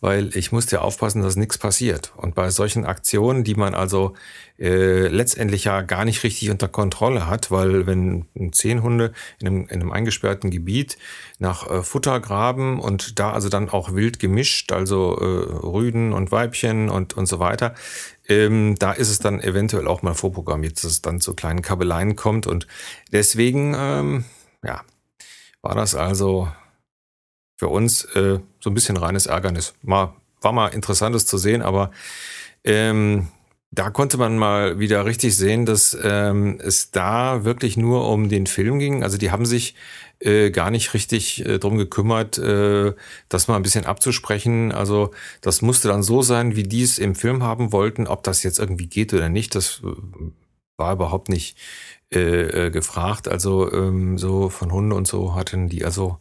weil 0.00 0.34
ich 0.36 0.52
musste 0.52 0.76
ja 0.76 0.82
aufpassen, 0.82 1.22
dass 1.22 1.34
nichts 1.34 1.58
passiert. 1.58 2.12
Und 2.16 2.36
bei 2.36 2.50
solchen 2.50 2.84
Aktionen, 2.86 3.42
die 3.42 3.56
man 3.56 3.74
also 3.74 4.14
äh, 4.56 5.08
letztendlich 5.08 5.64
ja 5.64 5.82
gar 5.82 6.04
nicht 6.04 6.22
richtig 6.22 6.50
unter 6.50 6.68
Kontrolle 6.68 7.26
hat, 7.26 7.50
weil 7.50 7.88
wenn 7.88 8.26
zehn 8.52 8.84
Hunde 8.84 9.12
in 9.40 9.48
einem, 9.48 9.60
in 9.62 9.80
einem 9.80 9.90
eingesperrten 9.90 10.50
Gebiet 10.50 10.98
nach 11.40 11.68
äh, 11.68 11.82
Futter 11.82 12.20
graben 12.20 12.78
und 12.78 13.18
da 13.18 13.32
also 13.32 13.48
dann 13.48 13.68
auch 13.68 13.92
wild 13.94 14.20
gemischt, 14.20 14.70
also 14.70 15.18
äh, 15.18 15.66
Rüden 15.66 16.12
und 16.12 16.30
Weibchen 16.30 16.90
und, 16.90 17.14
und 17.14 17.26
so 17.26 17.40
weiter, 17.40 17.74
ähm, 18.28 18.76
da 18.78 18.92
ist 18.92 19.10
es 19.10 19.18
dann 19.18 19.40
eventuell 19.40 19.88
auch 19.88 20.02
mal 20.02 20.14
vorprogrammiert, 20.14 20.76
dass 20.76 20.84
es 20.84 21.02
dann 21.02 21.20
zu 21.20 21.34
kleinen 21.34 21.60
Kabeleien 21.60 22.14
kommt. 22.14 22.46
Und 22.46 22.68
deswegen, 23.10 23.74
ähm, 23.76 24.24
ja, 24.62 24.82
war 25.64 25.74
das 25.74 25.94
also 25.94 26.48
für 27.56 27.68
uns 27.68 28.04
äh, 28.16 28.38
so 28.60 28.70
ein 28.70 28.74
bisschen 28.74 28.98
reines 28.98 29.26
Ärgernis. 29.26 29.74
Mal, 29.82 30.14
war 30.42 30.52
mal 30.52 30.68
interessantes 30.68 31.26
zu 31.26 31.38
sehen, 31.38 31.62
aber 31.62 31.90
ähm, 32.64 33.28
da 33.70 33.88
konnte 33.88 34.18
man 34.18 34.36
mal 34.36 34.78
wieder 34.78 35.06
richtig 35.06 35.34
sehen, 35.36 35.64
dass 35.64 35.96
ähm, 36.00 36.60
es 36.62 36.90
da 36.90 37.44
wirklich 37.44 37.78
nur 37.78 38.08
um 38.08 38.28
den 38.28 38.46
Film 38.46 38.78
ging. 38.78 39.02
Also 39.02 39.16
die 39.16 39.30
haben 39.30 39.46
sich 39.46 39.74
äh, 40.20 40.50
gar 40.50 40.70
nicht 40.70 40.92
richtig 40.92 41.44
äh, 41.46 41.58
drum 41.58 41.78
gekümmert, 41.78 42.36
äh, 42.36 42.92
das 43.30 43.48
mal 43.48 43.56
ein 43.56 43.62
bisschen 43.62 43.86
abzusprechen. 43.86 44.70
Also 44.70 45.12
das 45.40 45.62
musste 45.62 45.88
dann 45.88 46.02
so 46.02 46.20
sein, 46.20 46.56
wie 46.56 46.64
die 46.64 46.82
es 46.82 46.98
im 46.98 47.14
Film 47.14 47.42
haben 47.42 47.72
wollten. 47.72 48.06
Ob 48.06 48.22
das 48.22 48.42
jetzt 48.42 48.58
irgendwie 48.58 48.86
geht 48.86 49.14
oder 49.14 49.30
nicht, 49.30 49.54
das 49.54 49.80
war 50.76 50.92
überhaupt 50.92 51.30
nicht 51.30 51.56
äh, 52.14 52.66
äh, 52.66 52.70
gefragt. 52.70 53.28
Also 53.28 53.72
ähm, 53.72 54.18
so 54.18 54.48
von 54.48 54.72
Hunde 54.72 54.96
und 54.96 55.06
so 55.06 55.34
hatten 55.34 55.68
die 55.68 55.84
also 55.84 56.18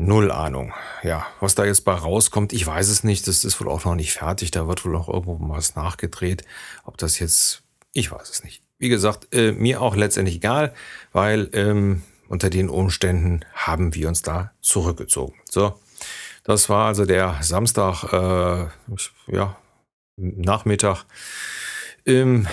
Null 0.00 0.30
Ahnung. 0.30 0.72
Ja, 1.02 1.26
was 1.40 1.56
da 1.56 1.64
jetzt 1.64 1.84
bei 1.84 1.92
rauskommt, 1.92 2.52
ich 2.52 2.64
weiß 2.64 2.88
es 2.88 3.02
nicht. 3.02 3.26
Das 3.26 3.44
ist 3.44 3.60
wohl 3.60 3.68
auch 3.68 3.84
noch 3.84 3.96
nicht 3.96 4.12
fertig. 4.12 4.52
Da 4.52 4.68
wird 4.68 4.84
wohl 4.84 4.92
noch 4.92 5.08
irgendwo 5.08 5.36
was 5.48 5.74
nachgedreht. 5.74 6.44
Ob 6.84 6.96
das 6.98 7.18
jetzt, 7.18 7.64
ich 7.92 8.12
weiß 8.12 8.30
es 8.30 8.44
nicht. 8.44 8.62
Wie 8.78 8.88
gesagt, 8.88 9.34
äh, 9.34 9.50
mir 9.50 9.82
auch 9.82 9.96
letztendlich 9.96 10.36
egal, 10.36 10.72
weil 11.12 11.50
ähm, 11.52 12.02
unter 12.28 12.48
den 12.48 12.68
Umständen 12.68 13.44
haben 13.54 13.92
wir 13.94 14.06
uns 14.06 14.22
da 14.22 14.52
zurückgezogen. 14.60 15.34
So, 15.50 15.74
das 16.44 16.68
war 16.68 16.86
also 16.86 17.04
der 17.04 17.38
Samstag, 17.42 18.04
äh, 18.12 18.68
ja, 19.26 19.56
Nachmittag. 20.16 21.06
Ähm, 22.06 22.46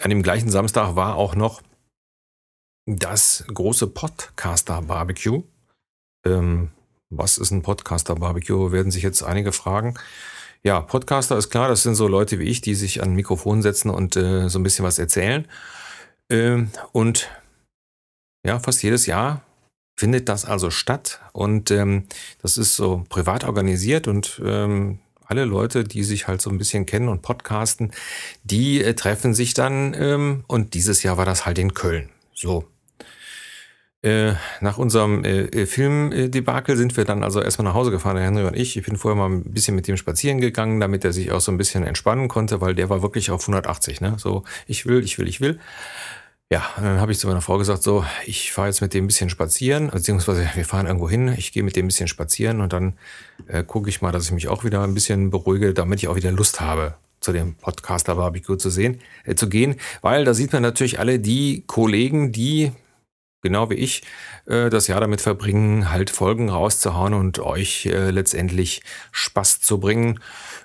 an 0.00 0.10
dem 0.10 0.22
gleichen 0.22 0.50
Samstag 0.50 0.96
war 0.96 1.16
auch 1.16 1.34
noch 1.34 1.62
das 2.86 3.44
große 3.52 3.88
Podcaster 3.88 4.82
Barbecue. 4.82 5.42
Ähm, 6.24 6.70
was 7.10 7.38
ist 7.38 7.50
ein 7.50 7.62
Podcaster-Barbecue? 7.62 8.70
Werden 8.70 8.92
sich 8.92 9.02
jetzt 9.02 9.22
einige 9.22 9.52
fragen. 9.52 9.94
Ja, 10.62 10.80
Podcaster 10.80 11.38
ist 11.38 11.50
klar, 11.50 11.68
das 11.68 11.82
sind 11.82 11.94
so 11.94 12.08
Leute 12.08 12.38
wie 12.38 12.44
ich, 12.44 12.60
die 12.60 12.74
sich 12.74 13.02
an 13.02 13.14
Mikrofon 13.14 13.62
setzen 13.62 13.90
und 13.90 14.16
äh, 14.16 14.48
so 14.48 14.58
ein 14.58 14.62
bisschen 14.62 14.84
was 14.84 14.98
erzählen. 14.98 15.46
Ähm, 16.30 16.70
und 16.92 17.30
ja, 18.44 18.58
fast 18.58 18.82
jedes 18.82 19.06
Jahr 19.06 19.42
findet 19.98 20.28
das 20.28 20.44
also 20.44 20.70
statt. 20.70 21.20
Und 21.32 21.70
ähm, 21.70 22.06
das 22.42 22.58
ist 22.58 22.76
so 22.76 23.04
privat 23.08 23.44
organisiert 23.44 24.06
und 24.06 24.40
ähm, 24.44 24.98
alle 25.28 25.44
Leute, 25.44 25.84
die 25.84 26.02
sich 26.02 26.26
halt 26.26 26.42
so 26.42 26.50
ein 26.50 26.58
bisschen 26.58 26.86
kennen 26.86 27.08
und 27.08 27.22
podcasten, 27.22 27.92
die 28.44 28.82
äh, 28.82 28.94
treffen 28.94 29.34
sich 29.34 29.54
dann. 29.54 29.94
Ähm, 29.94 30.44
und 30.48 30.74
dieses 30.74 31.02
Jahr 31.02 31.16
war 31.16 31.26
das 31.26 31.46
halt 31.46 31.58
in 31.58 31.74
Köln. 31.74 32.08
So, 32.34 32.64
äh, 34.00 34.34
nach 34.60 34.78
unserem 34.78 35.24
äh, 35.24 35.40
äh, 35.40 35.66
Filmdebakel 35.66 36.76
sind 36.76 36.96
wir 36.96 37.04
dann 37.04 37.24
also 37.24 37.42
erstmal 37.42 37.64
nach 37.64 37.74
Hause 37.74 37.90
gefahren, 37.90 38.14
der 38.14 38.24
Henry 38.24 38.44
und 38.44 38.56
ich. 38.56 38.76
Ich 38.76 38.86
bin 38.86 38.96
vorher 38.96 39.16
mal 39.16 39.28
ein 39.28 39.42
bisschen 39.42 39.74
mit 39.74 39.88
dem 39.88 39.96
spazieren 39.96 40.40
gegangen, 40.40 40.78
damit 40.78 41.04
er 41.04 41.12
sich 41.12 41.32
auch 41.32 41.40
so 41.40 41.50
ein 41.50 41.58
bisschen 41.58 41.82
entspannen 41.82 42.28
konnte, 42.28 42.60
weil 42.60 42.76
der 42.76 42.90
war 42.90 43.02
wirklich 43.02 43.32
auf 43.32 43.42
180. 43.42 44.00
Ne? 44.00 44.14
So, 44.16 44.44
ich 44.68 44.86
will, 44.86 45.02
ich 45.02 45.18
will, 45.18 45.26
ich 45.26 45.40
will. 45.40 45.58
Ja, 46.50 46.66
dann 46.76 46.98
habe 46.98 47.12
ich 47.12 47.18
zu 47.18 47.26
meiner 47.26 47.42
Frau 47.42 47.58
gesagt, 47.58 47.82
so, 47.82 48.06
ich 48.24 48.52
fahre 48.52 48.68
jetzt 48.68 48.80
mit 48.80 48.94
dem 48.94 49.04
ein 49.04 49.06
bisschen 49.06 49.28
spazieren, 49.28 49.90
beziehungsweise 49.90 50.48
wir 50.54 50.64
fahren 50.64 50.86
irgendwo 50.86 51.10
hin, 51.10 51.34
ich 51.36 51.52
gehe 51.52 51.62
mit 51.62 51.76
dem 51.76 51.84
ein 51.84 51.88
bisschen 51.88 52.08
spazieren 52.08 52.62
und 52.62 52.72
dann 52.72 52.94
äh, 53.48 53.62
gucke 53.62 53.90
ich 53.90 54.00
mal, 54.00 54.12
dass 54.12 54.24
ich 54.24 54.32
mich 54.32 54.48
auch 54.48 54.64
wieder 54.64 54.82
ein 54.82 54.94
bisschen 54.94 55.28
beruhige, 55.28 55.74
damit 55.74 55.98
ich 55.98 56.08
auch 56.08 56.16
wieder 56.16 56.32
Lust 56.32 56.62
habe, 56.62 56.94
zu 57.20 57.32
dem 57.32 57.56
Podcaster 57.56 58.14
Barbecue 58.14 58.56
zu 58.56 58.70
sehen, 58.70 59.02
äh, 59.24 59.34
zu 59.34 59.50
gehen, 59.50 59.76
weil 60.00 60.24
da 60.24 60.32
sieht 60.32 60.54
man 60.54 60.62
natürlich 60.62 60.98
alle 60.98 61.18
die 61.18 61.64
Kollegen, 61.66 62.32
die 62.32 62.72
genau 63.42 63.68
wie 63.68 63.74
ich, 63.74 64.02
äh, 64.46 64.70
das 64.70 64.86
Jahr 64.86 65.02
damit 65.02 65.20
verbringen, 65.20 65.90
halt 65.90 66.08
Folgen 66.08 66.48
rauszuhauen 66.48 67.12
und 67.12 67.40
euch 67.40 67.84
äh, 67.84 68.10
letztendlich 68.10 68.82
Spaß 69.12 69.60
zu 69.60 69.80
bringen. 69.80 70.18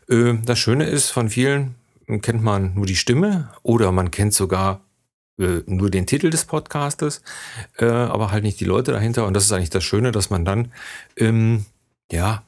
Äh, 0.10 0.36
das 0.46 0.60
Schöne 0.60 0.86
ist, 0.86 1.10
von 1.10 1.30
vielen 1.30 1.76
kennt 2.22 2.42
man 2.42 2.74
nur 2.74 2.86
die 2.86 2.96
Stimme 2.96 3.50
oder 3.64 3.92
man 3.92 4.12
kennt 4.12 4.34
sogar 4.34 4.80
äh, 5.40 5.62
nur 5.66 5.90
den 5.90 6.06
Titel 6.06 6.30
des 6.30 6.46
Podcastes, 6.46 7.22
äh, 7.78 7.86
aber 7.86 8.32
halt 8.32 8.44
nicht 8.44 8.60
die 8.60 8.66
Leute 8.66 8.92
dahinter. 8.92 9.26
Und 9.26 9.34
das 9.34 9.46
ist 9.46 9.52
eigentlich 9.52 9.70
das 9.70 9.84
Schöne, 9.84 10.12
dass 10.12 10.30
man 10.30 10.46
dann, 10.46 10.72
ähm, 11.18 11.66
ja, 12.12 12.44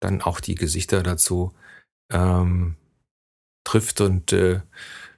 dann 0.00 0.22
auch 0.22 0.40
die 0.40 0.54
Gesichter 0.54 1.02
dazu 1.02 1.52
ähm, 2.12 2.76
trifft 3.64 4.00
und 4.00 4.32
äh, 4.32 4.60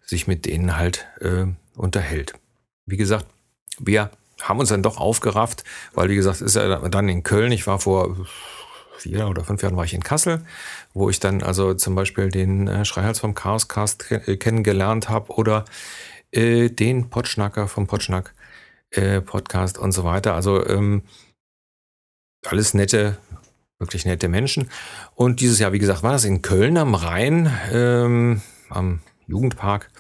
sich 0.03 0.27
mit 0.27 0.47
denen 0.47 0.77
halt 0.77 1.07
unterhält. 1.77 2.33
Wie 2.85 2.97
gesagt, 2.97 3.27
wir 3.79 4.11
haben 4.41 4.59
uns 4.59 4.71
dann 4.71 4.83
doch 4.83 4.97
aufgerafft, 4.97 5.65
weil 5.93 6.09
wie 6.09 6.17
gesagt, 6.17 6.41
ist 6.41 6.57
ja 6.57 6.89
dann 6.89 7.09
in 7.09 7.23
Köln. 7.23 7.53
Ich 7.53 7.67
war 7.67 7.79
vor 7.79 8.17
vier 9.01 9.29
oder 9.29 9.45
fünf 9.45 9.63
Jahren 9.63 9.77
war 9.77 9.85
ich 9.85 9.95
in 9.95 10.03
Kassel, 10.03 10.45
wo 10.93 11.11
ich 11.11 11.21
dann 11.21 11.43
also 11.43 11.75
zum 11.75 11.95
Beispiel 11.95 12.29
den 12.29 12.69
äh, 12.69 12.85
Schreihals 12.85 13.19
vom 13.21 13.35
Chaoscast 13.35 14.11
äh, 14.11 14.37
kennengelernt 14.37 15.09
habe 15.09 15.33
oder 15.33 15.65
äh, 16.33 16.71
den 16.71 17.11
Potschnacker 17.11 17.69
vom 17.69 17.87
Potschnack 17.87 18.35
äh, 18.91 19.21
Podcast 19.21 19.79
und 19.79 19.93
so 19.93 20.05
weiter. 20.05 20.35
Also 20.35 20.67
ähm, 20.67 21.03
alles 22.47 22.75
nette, 22.75 23.19
wirklich 23.79 24.05
nette 24.05 24.29
Menschen. 24.29 24.71
Und 25.15 25.41
dieses 25.41 25.59
Jahr, 25.59 25.73
wie 25.73 25.79
gesagt, 25.79 26.03
war 26.03 26.13
das 26.13 26.25
in 26.25 26.43
Köln 26.43 26.77
am 26.77 26.95
Rhein, 26.95 27.53
ähm, 27.73 28.43
am 28.69 29.01
Jugendpark. 29.27 29.91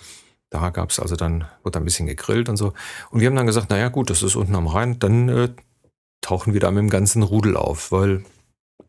Da 0.50 0.70
gab 0.70 0.90
es 0.90 0.98
also 0.98 1.14
dann, 1.14 1.46
wurde 1.62 1.78
ein 1.78 1.84
bisschen 1.84 2.06
gegrillt 2.06 2.48
und 2.48 2.56
so. 2.56 2.72
Und 3.10 3.20
wir 3.20 3.28
haben 3.28 3.36
dann 3.36 3.46
gesagt, 3.46 3.70
naja 3.70 3.88
gut, 3.88 4.10
das 4.10 4.22
ist 4.22 4.34
unten 4.34 4.56
am 4.56 4.66
Rhein, 4.66 4.98
dann 4.98 5.28
äh, 5.28 5.48
tauchen 6.20 6.52
wir 6.52 6.60
da 6.60 6.70
mit 6.70 6.80
dem 6.80 6.90
ganzen 6.90 7.22
Rudel 7.22 7.56
auf, 7.56 7.92
weil 7.92 8.24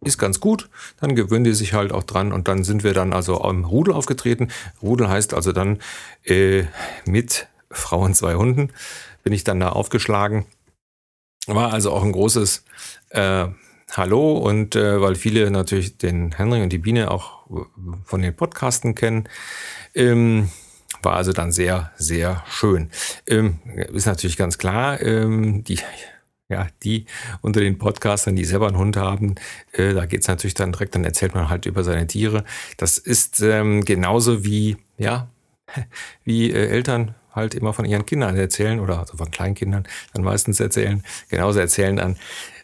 ist 0.01 0.17
ganz 0.17 0.39
gut, 0.39 0.69
dann 0.99 1.15
gewöhnen 1.15 1.43
die 1.43 1.53
sich 1.53 1.73
halt 1.73 1.91
auch 1.91 2.03
dran 2.03 2.31
und 2.31 2.47
dann 2.47 2.63
sind 2.63 2.83
wir 2.83 2.93
dann 2.93 3.13
also 3.13 3.41
am 3.41 3.65
Rudel 3.65 3.93
aufgetreten. 3.93 4.49
Rudel 4.81 5.09
heißt 5.09 5.33
also 5.33 5.51
dann 5.51 5.79
äh, 6.23 6.65
mit 7.05 7.47
Frau 7.69 8.01
und 8.01 8.15
zwei 8.15 8.35
Hunden 8.35 8.71
bin 9.23 9.33
ich 9.33 9.43
dann 9.43 9.59
da 9.59 9.69
aufgeschlagen. 9.69 10.45
War 11.47 11.73
also 11.73 11.91
auch 11.91 12.03
ein 12.03 12.11
großes 12.11 12.63
äh, 13.09 13.47
Hallo 13.93 14.37
und 14.37 14.75
äh, 14.75 15.01
weil 15.01 15.15
viele 15.15 15.51
natürlich 15.51 15.97
den 15.97 16.31
Henry 16.31 16.61
und 16.61 16.69
die 16.69 16.77
Biene 16.77 17.11
auch 17.11 17.45
von 18.05 18.21
den 18.21 18.35
Podcasten 18.35 18.95
kennen, 18.95 19.27
ähm, 19.93 20.49
war 21.01 21.15
also 21.15 21.33
dann 21.33 21.51
sehr, 21.51 21.91
sehr 21.97 22.43
schön. 22.47 22.89
Ähm, 23.27 23.59
ist 23.93 24.05
natürlich 24.05 24.37
ganz 24.37 24.57
klar, 24.57 25.01
ähm, 25.01 25.63
die, 25.63 25.79
ja, 26.51 26.67
die 26.83 27.05
unter 27.41 27.59
den 27.59 27.77
Podcastern, 27.77 28.35
die 28.35 28.45
selber 28.45 28.67
einen 28.67 28.77
Hund 28.77 28.97
haben, 28.97 29.35
äh, 29.71 29.93
da 29.93 30.05
geht's 30.05 30.27
natürlich 30.27 30.53
dann 30.53 30.71
direkt, 30.71 30.95
dann 30.95 31.03
erzählt 31.03 31.33
man 31.33 31.49
halt 31.49 31.65
über 31.65 31.83
seine 31.83 32.07
Tiere. 32.07 32.43
Das 32.77 32.97
ist 32.97 33.41
ähm, 33.41 33.83
genauso 33.85 34.45
wie, 34.45 34.77
ja, 34.97 35.29
wie 36.23 36.51
äh, 36.51 36.67
Eltern 36.67 37.15
halt 37.33 37.55
immer 37.55 37.73
von 37.73 37.85
ihren 37.85 38.05
Kindern 38.05 38.35
erzählen 38.35 38.79
oder 38.79 38.99
also 38.99 39.17
von 39.17 39.31
Kleinkindern 39.31 39.87
dann 40.13 40.23
meistens 40.23 40.59
erzählen, 40.59 41.03
genauso 41.29 41.59
erzählen 41.59 41.95
dann 41.95 42.17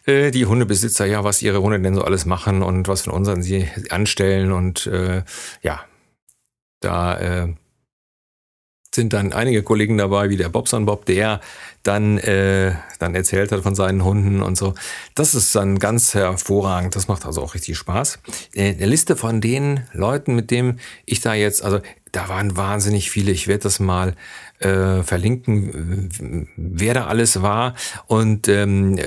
äh, 0.06 0.32
die 0.32 0.46
Hundebesitzer, 0.46 1.06
ja, 1.06 1.24
was 1.24 1.42
ihre 1.42 1.62
Hunde 1.62 1.80
denn 1.80 1.96
so 1.96 2.04
alles 2.04 2.26
machen 2.26 2.62
und 2.64 2.88
was 2.88 3.04
von 3.04 3.14
unseren 3.14 3.44
sie 3.44 3.68
anstellen 3.90 4.52
und 4.52 4.88
äh, 4.88 5.24
ja, 5.62 5.86
da 6.82 7.18
äh, 7.20 7.54
sind 8.98 9.14
dann 9.14 9.32
einige 9.32 9.64
Kollegen 9.64 9.98
dabei, 9.98 10.30
wie 10.30 10.36
der 10.36 10.50
Bobson 10.50 10.86
Bob, 10.86 11.06
der 11.06 11.40
dann, 11.84 12.18
äh, 12.18 12.74
dann 13.00 13.16
erzählt 13.16 13.52
hat 13.52 13.62
von 13.62 13.76
seinen 13.76 14.04
Hunden 14.04 14.42
und 14.42 14.58
so. 14.58 14.74
Das 15.16 15.36
ist 15.36 15.56
dann 15.56 15.80
ganz 15.80 16.14
hervorragend. 16.14 16.96
Das 16.96 17.08
macht 17.08 17.26
also 17.26 17.42
auch 17.42 17.54
richtig 17.54 17.78
Spaß. 17.78 18.20
Äh, 18.54 18.74
eine 18.74 18.88
Liste 18.88 19.16
von 19.16 19.40
den 19.40 19.84
Leuten, 19.94 20.36
mit 20.36 20.52
denen 20.52 20.80
ich 21.06 21.22
da 21.22 21.34
jetzt, 21.34 21.64
also 21.64 21.80
da 22.12 22.28
waren 22.28 22.58
wahnsinnig 22.58 23.10
viele. 23.10 23.32
Ich 23.32 23.48
werde 23.48 23.64
das 23.64 23.80
mal 23.80 24.16
äh, 24.60 25.04
verlinken, 25.04 26.50
wer 26.58 26.94
da 26.94 27.06
alles 27.06 27.42
war. 27.42 27.76
Und 28.08 28.48
ähm, 28.48 28.98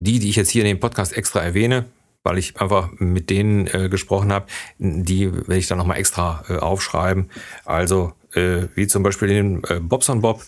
die, 0.00 0.18
die 0.20 0.30
ich 0.30 0.36
jetzt 0.36 0.50
hier 0.50 0.62
in 0.62 0.68
dem 0.68 0.80
Podcast 0.80 1.16
extra 1.16 1.40
erwähne, 1.40 1.86
weil 2.22 2.38
ich 2.38 2.60
einfach 2.60 2.90
mit 2.98 3.28
denen 3.28 3.66
äh, 3.66 3.88
gesprochen 3.88 4.32
habe, 4.32 4.46
die 4.78 5.32
werde 5.32 5.56
ich 5.56 5.66
dann 5.66 5.78
nochmal 5.78 5.98
extra 5.98 6.44
äh, 6.48 6.56
aufschreiben. 6.56 7.30
Also 7.64 8.14
äh, 8.34 8.68
wie 8.74 8.86
zum 8.86 9.02
Beispiel 9.02 9.28
den 9.28 9.62
äh, 9.64 9.80
Bobson 9.80 10.20
Bob, 10.20 10.42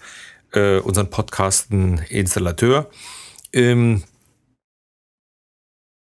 äh, 0.52 0.78
unseren 0.78 1.10
Podcasten 1.10 1.98
Installateur. 2.08 2.90
Ähm, 3.52 4.02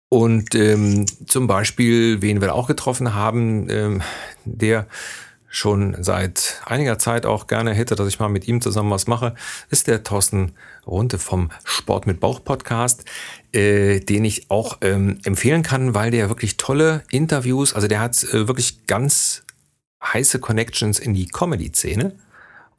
und 0.10 0.56
ähm, 0.56 1.06
zum 1.28 1.48
Beispiel, 1.48 2.22
wen 2.22 2.42
wir 2.42 2.56
auch 2.56 2.68
getroffen 2.68 3.14
haben, 3.14 3.70
ähm, 3.70 4.02
der 4.44 4.88
schon 5.50 5.96
seit 6.04 6.62
einiger 6.66 7.00
Zeit 7.00 7.26
auch 7.26 7.48
gerne 7.48 7.74
hätte, 7.74 7.96
dass 7.96 8.08
ich 8.08 8.20
mal 8.20 8.30
mit 8.30 8.48
ihm 8.48 8.62
zusammen 8.62 8.92
was 8.92 9.08
mache, 9.08 9.36
ist 9.70 9.88
der 9.88 10.04
Thorsten 10.04 10.54
Runte 10.86 11.18
vom 11.18 11.50
Sport 11.64 12.08
mit 12.08 12.20
Bauch 12.20 12.44
Podcast, 12.44 13.06
äh, 13.52 14.00
den 14.00 14.26
ich 14.26 14.50
auch 14.52 14.78
ähm, 14.82 15.20
empfehlen 15.24 15.64
kann, 15.64 15.96
weil 15.96 16.12
der 16.12 16.30
wirklich 16.30 16.58
tolle 16.58 17.04
Interviews, 17.10 17.74
also 17.74 17.88
der 17.88 18.00
hat 18.00 18.24
äh, 18.26 18.48
wirklich 18.48 18.86
ganz 18.86 19.44
heiße 20.04 20.40
Connections 20.40 21.00
in 21.00 21.14
die 21.14 21.28
Comedy-Szene. 21.28 22.16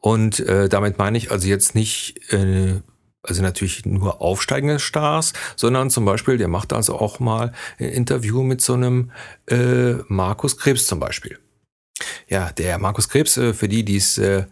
Und 0.01 0.41
äh, 0.41 0.69
damit 0.69 0.99
meine 0.99 1.19
ich 1.19 1.31
also 1.31 1.47
jetzt 1.47 1.75
nicht, 1.75 2.33
äh, 2.33 2.81
also 3.23 3.43
natürlich 3.43 3.85
nur 3.85 4.23
aufsteigende 4.23 4.79
Stars, 4.79 5.35
sondern 5.57 5.91
zum 5.91 6.05
Beispiel, 6.07 6.39
der 6.39 6.49
macht 6.49 6.73
also 6.73 6.99
auch 6.99 7.21
mal 7.21 7.53
ein 7.79 7.91
Interview 7.91 8.43
mit 8.43 8.63
so 8.63 8.75
einem 8.75 9.11
äh, 9.47 9.95
Markus 10.09 10.57
Krebs 10.57 10.87
zum 10.87 11.01
Beispiel. 11.01 11.39
ja, 12.29 12.51
der 12.53 12.79
Markus 12.79 13.09
Krebs, 13.09 13.37
äh, 13.37 13.53
für 13.53 13.69
die, 13.69 13.85
die 13.85 13.97
es 13.97 14.17
äh, 14.17 14.47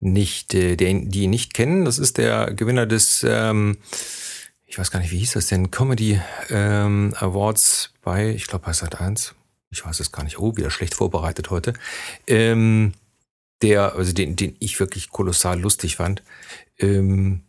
nicht, 0.00 0.54
äh, 0.54 0.76
die, 0.76 1.08
die 1.08 1.22
ihn 1.22 1.30
nicht 1.30 1.54
kennen, 1.54 1.84
das 1.84 1.98
ist 1.98 2.18
der 2.18 2.52
Gewinner 2.52 2.86
des, 2.86 3.24
ähm, 3.28 3.78
ich 4.66 4.78
weiß 4.78 4.90
gar 4.90 5.00
nicht, 5.00 5.12
wie 5.12 5.18
hieß 5.18 5.32
das 5.32 5.46
denn, 5.46 5.70
Comedy 5.70 6.20
ähm, 6.48 7.14
Awards 7.16 7.92
bei, 8.02 8.30
ich 8.30 8.46
glaube 8.46 8.66
bei 8.66 8.72
Sat 8.72 9.00
1. 9.00 9.34
Ich 9.70 9.84
weiß 9.84 10.00
es 10.00 10.12
gar 10.12 10.24
nicht. 10.24 10.38
Oh, 10.38 10.56
wieder 10.56 10.70
schlecht 10.70 10.94
vorbereitet 10.94 11.50
heute. 11.50 11.74
Ähm, 12.26 12.92
der, 13.62 13.94
also 13.94 14.12
den, 14.12 14.36
den 14.36 14.56
ich 14.58 14.80
wirklich 14.80 15.10
kolossal 15.10 15.60
lustig 15.60 15.96
fand. 15.96 16.22
Ähm, 16.78 17.42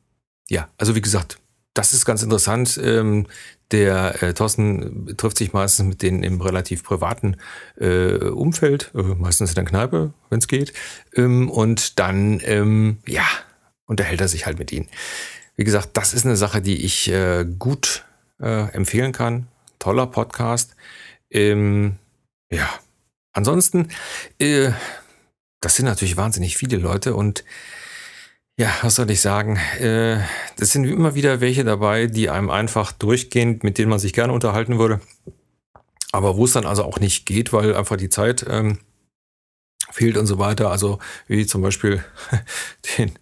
ja, 0.49 0.69
also 0.77 0.95
wie 0.95 1.01
gesagt, 1.01 1.39
das 1.73 1.93
ist 1.93 2.05
ganz 2.05 2.21
interessant. 2.21 2.79
Ähm, 2.83 3.27
der 3.71 4.21
äh, 4.21 4.33
Thorsten 4.33 5.15
trifft 5.17 5.37
sich 5.37 5.53
meistens 5.53 5.87
mit 5.87 6.01
denen 6.01 6.23
im 6.23 6.41
relativ 6.41 6.83
privaten 6.83 7.37
äh, 7.77 8.15
Umfeld, 8.15 8.91
äh, 8.93 9.01
meistens 9.01 9.51
in 9.51 9.55
der 9.55 9.63
Kneipe, 9.63 10.13
wenn 10.29 10.39
es 10.39 10.47
geht. 10.47 10.73
Ähm, 11.15 11.49
und 11.49 11.97
dann, 11.97 12.41
ähm, 12.43 12.99
ja, 13.07 13.25
unterhält 13.85 14.21
er 14.21 14.27
sich 14.27 14.45
halt 14.45 14.59
mit 14.59 14.71
ihnen. 14.71 14.89
Wie 15.55 15.63
gesagt, 15.63 15.91
das 15.93 16.13
ist 16.13 16.25
eine 16.25 16.35
Sache, 16.35 16.61
die 16.61 16.83
ich 16.83 17.09
äh, 17.09 17.45
gut 17.57 18.05
äh, 18.41 18.69
empfehlen 18.73 19.13
kann. 19.13 19.47
Toller 19.79 20.07
Podcast. 20.07 20.75
Ähm, 21.29 21.97
ja, 22.51 22.69
ansonsten, 23.33 23.89
äh, 24.39 24.71
das 25.61 25.75
sind 25.75 25.85
natürlich 25.85 26.17
wahnsinnig 26.17 26.57
viele 26.57 26.77
Leute 26.77 27.15
und 27.15 27.43
ja, 28.57 28.69
was 28.81 28.95
soll 28.95 29.09
ich 29.09 29.21
sagen? 29.21 29.57
Äh, 29.79 30.19
das 30.57 30.71
sind 30.71 30.83
immer 30.83 31.15
wieder 31.15 31.41
welche 31.41 31.63
dabei, 31.63 32.07
die 32.07 32.29
einem 32.29 32.49
einfach 32.49 32.91
durchgehend, 32.91 33.63
mit 33.63 33.77
denen 33.77 33.89
man 33.89 33.99
sich 33.99 34.13
gerne 34.13 34.33
unterhalten 34.33 34.77
würde. 34.77 34.99
Aber 36.11 36.35
wo 36.37 36.45
es 36.45 36.51
dann 36.51 36.65
also 36.65 36.83
auch 36.83 36.99
nicht 36.99 37.25
geht, 37.25 37.53
weil 37.53 37.75
einfach 37.75 37.95
die 37.95 38.09
Zeit 38.09 38.45
ähm, 38.47 38.79
fehlt 39.89 40.17
und 40.17 40.27
so 40.27 40.37
weiter. 40.37 40.69
Also 40.69 40.99
wie 41.27 41.45
zum 41.45 41.61
Beispiel 41.61 42.03
den, 42.97 43.13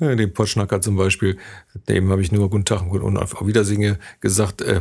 äh, 0.00 0.16
den 0.16 0.32
Potschnacker 0.32 0.80
zum 0.80 0.96
Beispiel, 0.96 1.38
dem 1.88 2.10
habe 2.10 2.22
ich 2.22 2.32
nur 2.32 2.48
Guten 2.50 2.64
Tag 2.64 2.82
und 2.90 3.18
auf 3.18 3.46
Wiedersehen 3.46 3.98
gesagt. 4.20 4.62
Äh, 4.62 4.80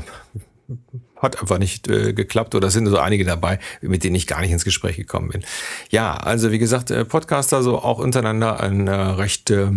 hat 1.22 1.40
einfach 1.40 1.60
nicht 1.60 1.88
äh, 1.88 2.14
geklappt 2.14 2.56
oder 2.56 2.70
sind 2.70 2.88
so 2.88 2.98
einige 2.98 3.26
dabei, 3.26 3.60
mit 3.82 4.04
denen 4.04 4.16
ich 4.16 4.28
gar 4.28 4.42
nicht 4.42 4.52
ins 4.52 4.66
Gespräch 4.66 4.98
gekommen 4.98 5.30
bin. 5.30 5.44
Ja, 5.90 6.16
also 6.16 6.52
wie 6.52 6.60
gesagt, 6.60 6.92
äh, 6.92 7.06
Podcaster 7.06 7.64
so 7.64 7.80
auch 7.80 8.00
untereinander 8.00 8.60
ein 8.60 8.88
äh, 8.88 8.92
recht 8.92 9.52
äh, 9.52 9.72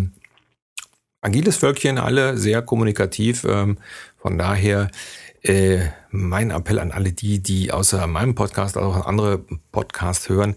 agiles 1.20 1.56
Völkchen, 1.56 1.98
alle 1.98 2.36
sehr 2.38 2.62
kommunikativ. 2.62 3.44
Ähm, 3.44 3.78
von 4.16 4.38
daher 4.38 4.90
äh, 5.42 5.80
mein 6.10 6.50
Appell 6.50 6.78
an 6.78 6.92
alle 6.92 7.12
die, 7.12 7.42
die 7.42 7.72
außer 7.72 8.06
meinem 8.06 8.34
Podcast 8.34 8.78
auch 8.78 9.06
andere 9.06 9.44
Podcasts 9.72 10.28
hören, 10.28 10.56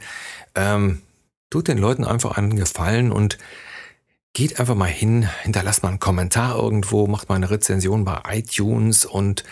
ähm, 0.56 1.02
tut 1.50 1.68
den 1.68 1.78
Leuten 1.78 2.06
einfach 2.06 2.38
einen 2.38 2.56
Gefallen 2.56 3.12
und 3.12 3.38
geht 4.34 4.60
einfach 4.60 4.76
mal 4.76 4.86
hin, 4.86 5.28
hinterlasst 5.42 5.84
mal 5.84 5.90
einen 5.90 6.00
Kommentar 6.00 6.56
irgendwo, 6.58 7.08
macht 7.08 7.28
mal 7.28 7.36
eine 7.36 7.50
Rezension 7.50 8.06
bei 8.06 8.22
iTunes 8.30 9.04
und 9.04 9.44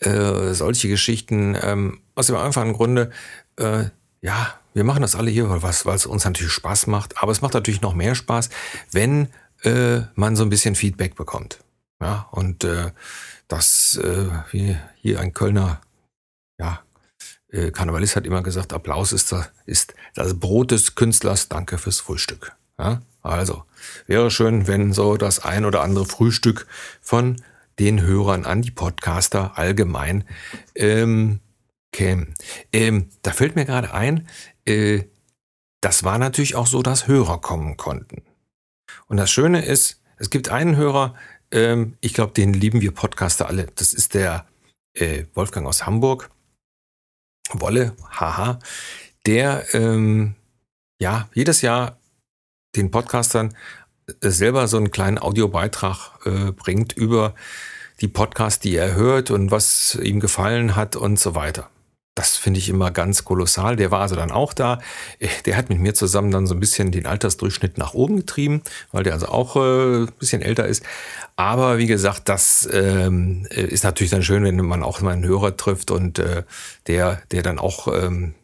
äh, 0.00 0.54
solche 0.54 0.88
Geschichten 0.88 1.56
ähm, 1.60 2.00
aus 2.14 2.26
dem 2.26 2.36
einfachen 2.36 2.72
Grunde, 2.72 3.10
äh, 3.56 3.84
ja, 4.22 4.54
wir 4.74 4.84
machen 4.84 5.02
das 5.02 5.16
alle 5.16 5.30
hier, 5.30 5.48
weil 5.50 5.94
es 5.94 6.06
uns 6.06 6.24
natürlich 6.24 6.52
Spaß 6.52 6.86
macht, 6.86 7.22
aber 7.22 7.32
es 7.32 7.40
macht 7.42 7.54
natürlich 7.54 7.80
noch 7.80 7.94
mehr 7.94 8.14
Spaß, 8.14 8.50
wenn 8.92 9.28
äh, 9.62 10.00
man 10.14 10.36
so 10.36 10.42
ein 10.42 10.50
bisschen 10.50 10.74
Feedback 10.74 11.16
bekommt. 11.16 11.58
Ja, 12.00 12.28
und 12.30 12.64
äh, 12.64 12.92
das, 13.48 14.00
äh, 14.02 14.28
wie 14.52 14.76
hier 14.96 15.20
ein 15.20 15.34
Kölner, 15.34 15.80
ja, 16.58 16.80
äh, 17.50 17.70
Karnevalist 17.70 18.16
hat 18.16 18.26
immer 18.26 18.42
gesagt, 18.42 18.72
Applaus 18.72 19.12
ist, 19.12 19.32
das, 19.32 19.50
ist 19.66 19.94
das 20.14 20.38
Brot 20.38 20.70
des 20.70 20.94
Künstlers, 20.94 21.48
danke 21.48 21.78
fürs 21.78 22.00
Frühstück. 22.00 22.52
Ja, 22.78 23.02
also, 23.22 23.64
wäre 24.06 24.30
schön, 24.30 24.66
wenn 24.66 24.94
so 24.94 25.16
das 25.18 25.40
ein 25.40 25.66
oder 25.66 25.82
andere 25.82 26.06
Frühstück 26.06 26.66
von 27.02 27.36
den 27.80 28.02
Hörern 28.02 28.44
an 28.44 28.62
die 28.62 28.70
Podcaster 28.70 29.58
allgemein 29.58 30.24
ähm, 30.74 31.40
kämen. 31.92 32.34
Ähm, 32.72 33.08
da 33.22 33.32
fällt 33.32 33.56
mir 33.56 33.64
gerade 33.64 33.92
ein, 33.92 34.28
äh, 34.66 35.04
das 35.80 36.04
war 36.04 36.18
natürlich 36.18 36.54
auch 36.54 36.66
so, 36.66 36.82
dass 36.82 37.08
Hörer 37.08 37.40
kommen 37.40 37.78
konnten. 37.78 38.22
Und 39.06 39.16
das 39.16 39.30
Schöne 39.30 39.64
ist, 39.64 40.02
es 40.18 40.28
gibt 40.28 40.50
einen 40.50 40.76
Hörer, 40.76 41.14
ähm, 41.50 41.96
ich 42.00 42.12
glaube, 42.12 42.34
den 42.34 42.52
lieben 42.52 42.82
wir 42.82 42.92
Podcaster 42.92 43.48
alle. 43.48 43.66
Das 43.76 43.94
ist 43.94 44.12
der 44.12 44.46
äh, 44.92 45.24
Wolfgang 45.34 45.66
aus 45.66 45.86
Hamburg. 45.86 46.30
Wolle, 47.52 47.96
haha. 48.10 48.58
Der 49.26 49.74
ähm, 49.74 50.34
ja 51.00 51.28
jedes 51.34 51.62
Jahr 51.62 51.98
den 52.76 52.90
Podcastern 52.90 53.56
selber 54.20 54.68
so 54.68 54.76
einen 54.76 54.90
kleinen 54.90 55.18
Audiobeitrag 55.18 56.26
äh, 56.26 56.52
bringt 56.52 56.92
über 56.92 57.34
die 58.00 58.08
Podcasts, 58.08 58.60
die 58.60 58.76
er 58.76 58.94
hört 58.94 59.30
und 59.30 59.50
was 59.50 59.98
ihm 60.02 60.20
gefallen 60.20 60.76
hat 60.76 60.96
und 60.96 61.18
so 61.18 61.34
weiter. 61.34 61.68
Das 62.16 62.36
finde 62.36 62.58
ich 62.58 62.68
immer 62.68 62.90
ganz 62.90 63.24
kolossal. 63.24 63.76
Der 63.76 63.90
war 63.90 64.00
also 64.00 64.16
dann 64.16 64.30
auch 64.30 64.52
da. 64.52 64.80
Der 65.46 65.56
hat 65.56 65.70
mit 65.70 65.78
mir 65.78 65.94
zusammen 65.94 66.30
dann 66.30 66.46
so 66.46 66.54
ein 66.54 66.60
bisschen 66.60 66.90
den 66.90 67.06
Altersdurchschnitt 67.06 67.78
nach 67.78 67.94
oben 67.94 68.16
getrieben, 68.16 68.62
weil 68.92 69.04
der 69.04 69.14
also 69.14 69.26
auch 69.28 69.56
äh, 69.56 70.02
ein 70.02 70.12
bisschen 70.18 70.42
älter 70.42 70.66
ist. 70.66 70.82
Aber 71.36 71.78
wie 71.78 71.86
gesagt, 71.86 72.28
das 72.28 72.68
ähm, 72.72 73.46
ist 73.50 73.84
natürlich 73.84 74.10
dann 74.10 74.22
schön, 74.22 74.44
wenn 74.44 74.56
man 74.56 74.82
auch 74.82 75.00
mal 75.00 75.12
einen 75.12 75.24
Hörer 75.24 75.56
trifft 75.56 75.90
und 75.90 76.18
äh, 76.18 76.42
der, 76.88 77.22
der 77.30 77.42
dann 77.42 77.58
auch 77.58 77.88
ähm, 77.88 78.34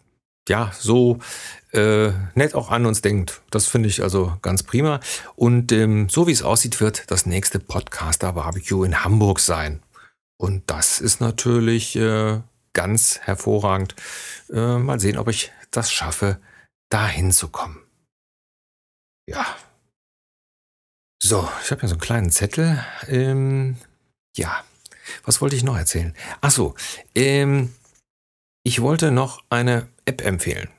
ja 0.49 0.73
so 0.79 1.19
äh, 1.73 2.11
nett 2.35 2.55
auch 2.55 2.71
an 2.71 2.87
uns 2.87 3.03
denkt. 3.03 3.43
Das 3.51 3.67
finde 3.67 3.89
ich 3.89 4.03
also 4.03 4.37
ganz 4.43 4.63
prima. 4.63 5.01
Und 5.35 5.73
ähm, 5.73 6.09
so 6.09 6.27
wie 6.27 6.33
es 6.33 6.43
aussieht, 6.43 6.81
wird 6.81 7.11
das 7.11 7.27
nächste 7.27 7.59
Podcaster 7.59 8.33
Barbecue 8.33 8.85
in 8.85 9.05
Hamburg 9.05 9.41
sein. 9.41 9.83
Und 10.39 10.71
das 10.71 11.01
ist 11.01 11.21
natürlich 11.21 11.97
äh, 11.97 12.41
ganz 12.73 13.19
hervorragend. 13.21 13.95
Äh, 14.53 14.79
mal 14.79 15.01
sehen, 15.01 15.19
ob 15.19 15.29
ich 15.29 15.53
das 15.71 15.91
schaffe, 15.91 16.41
da 16.91 17.07
hinzukommen. 17.07 17.79
Ja. 19.29 19.45
So, 21.23 21.49
ich 21.63 21.71
habe 21.71 21.81
hier 21.81 21.89
so 21.89 21.95
einen 21.95 22.01
kleinen 22.01 22.31
Zettel. 22.31 22.85
Ähm, 23.09 23.77
ja, 24.37 24.63
was 25.25 25.41
wollte 25.41 25.57
ich 25.57 25.65
noch 25.65 25.77
erzählen? 25.77 26.15
Ach 26.41 26.51
so, 26.51 26.75
ähm, 27.15 27.75
ich 28.63 28.83
wollte 28.83 29.11
noch 29.11 29.43
eine 29.49 29.89
App 30.07 30.25
empfehlen 30.25 30.71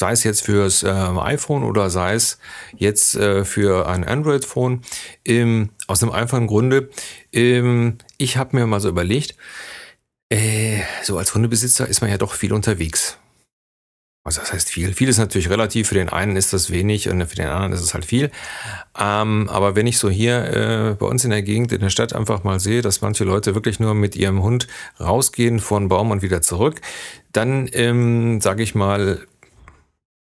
sei 0.00 0.12
es 0.12 0.24
jetzt 0.24 0.44
fürs 0.44 0.82
äh, 0.84 0.88
iPhone 0.88 1.64
oder 1.64 1.90
sei 1.90 2.14
es 2.14 2.38
jetzt 2.76 3.16
äh, 3.16 3.44
für 3.44 3.88
ein 3.88 4.04
Android-Phone, 4.04 4.82
ähm, 5.24 5.70
aus 5.88 6.02
einem 6.02 6.12
einfachen 6.12 6.46
Grunde. 6.46 6.90
Ähm, 7.32 7.98
ich 8.16 8.36
habe 8.36 8.56
mir 8.56 8.66
mal 8.66 8.80
so 8.80 8.88
überlegt, 8.88 9.36
äh, 10.30 10.80
so 11.02 11.18
als 11.18 11.34
Hundebesitzer 11.34 11.88
ist 11.88 12.00
man 12.00 12.10
ja 12.10 12.18
doch 12.18 12.34
viel 12.34 12.52
unterwegs. 12.52 13.18
Also 14.24 14.40
das 14.40 14.52
heißt 14.52 14.68
viel. 14.68 14.92
Viel 14.92 15.08
ist 15.08 15.18
natürlich 15.18 15.48
relativ. 15.48 15.88
Für 15.88 15.94
den 15.94 16.10
einen 16.10 16.36
ist 16.36 16.52
das 16.52 16.70
wenig 16.70 17.08
und 17.08 17.24
für 17.26 17.36
den 17.36 17.46
anderen 17.46 17.72
ist 17.72 17.80
es 17.80 17.94
halt 17.94 18.04
viel. 18.04 18.30
Ähm, 18.98 19.48
aber 19.48 19.74
wenn 19.74 19.86
ich 19.86 19.98
so 19.98 20.10
hier 20.10 20.44
äh, 20.44 20.94
bei 20.98 21.06
uns 21.06 21.24
in 21.24 21.30
der 21.30 21.42
Gegend, 21.42 21.72
in 21.72 21.80
der 21.80 21.88
Stadt 21.88 22.12
einfach 22.12 22.44
mal 22.44 22.60
sehe, 22.60 22.82
dass 22.82 23.00
manche 23.00 23.24
Leute 23.24 23.54
wirklich 23.54 23.80
nur 23.80 23.94
mit 23.94 24.16
ihrem 24.16 24.42
Hund 24.42 24.66
rausgehen 25.00 25.60
vor 25.60 25.80
Baum 25.88 26.10
und 26.10 26.20
wieder 26.20 26.42
zurück, 26.42 26.80
dann 27.32 27.70
ähm, 27.72 28.40
sage 28.40 28.62
ich 28.62 28.74
mal, 28.74 29.26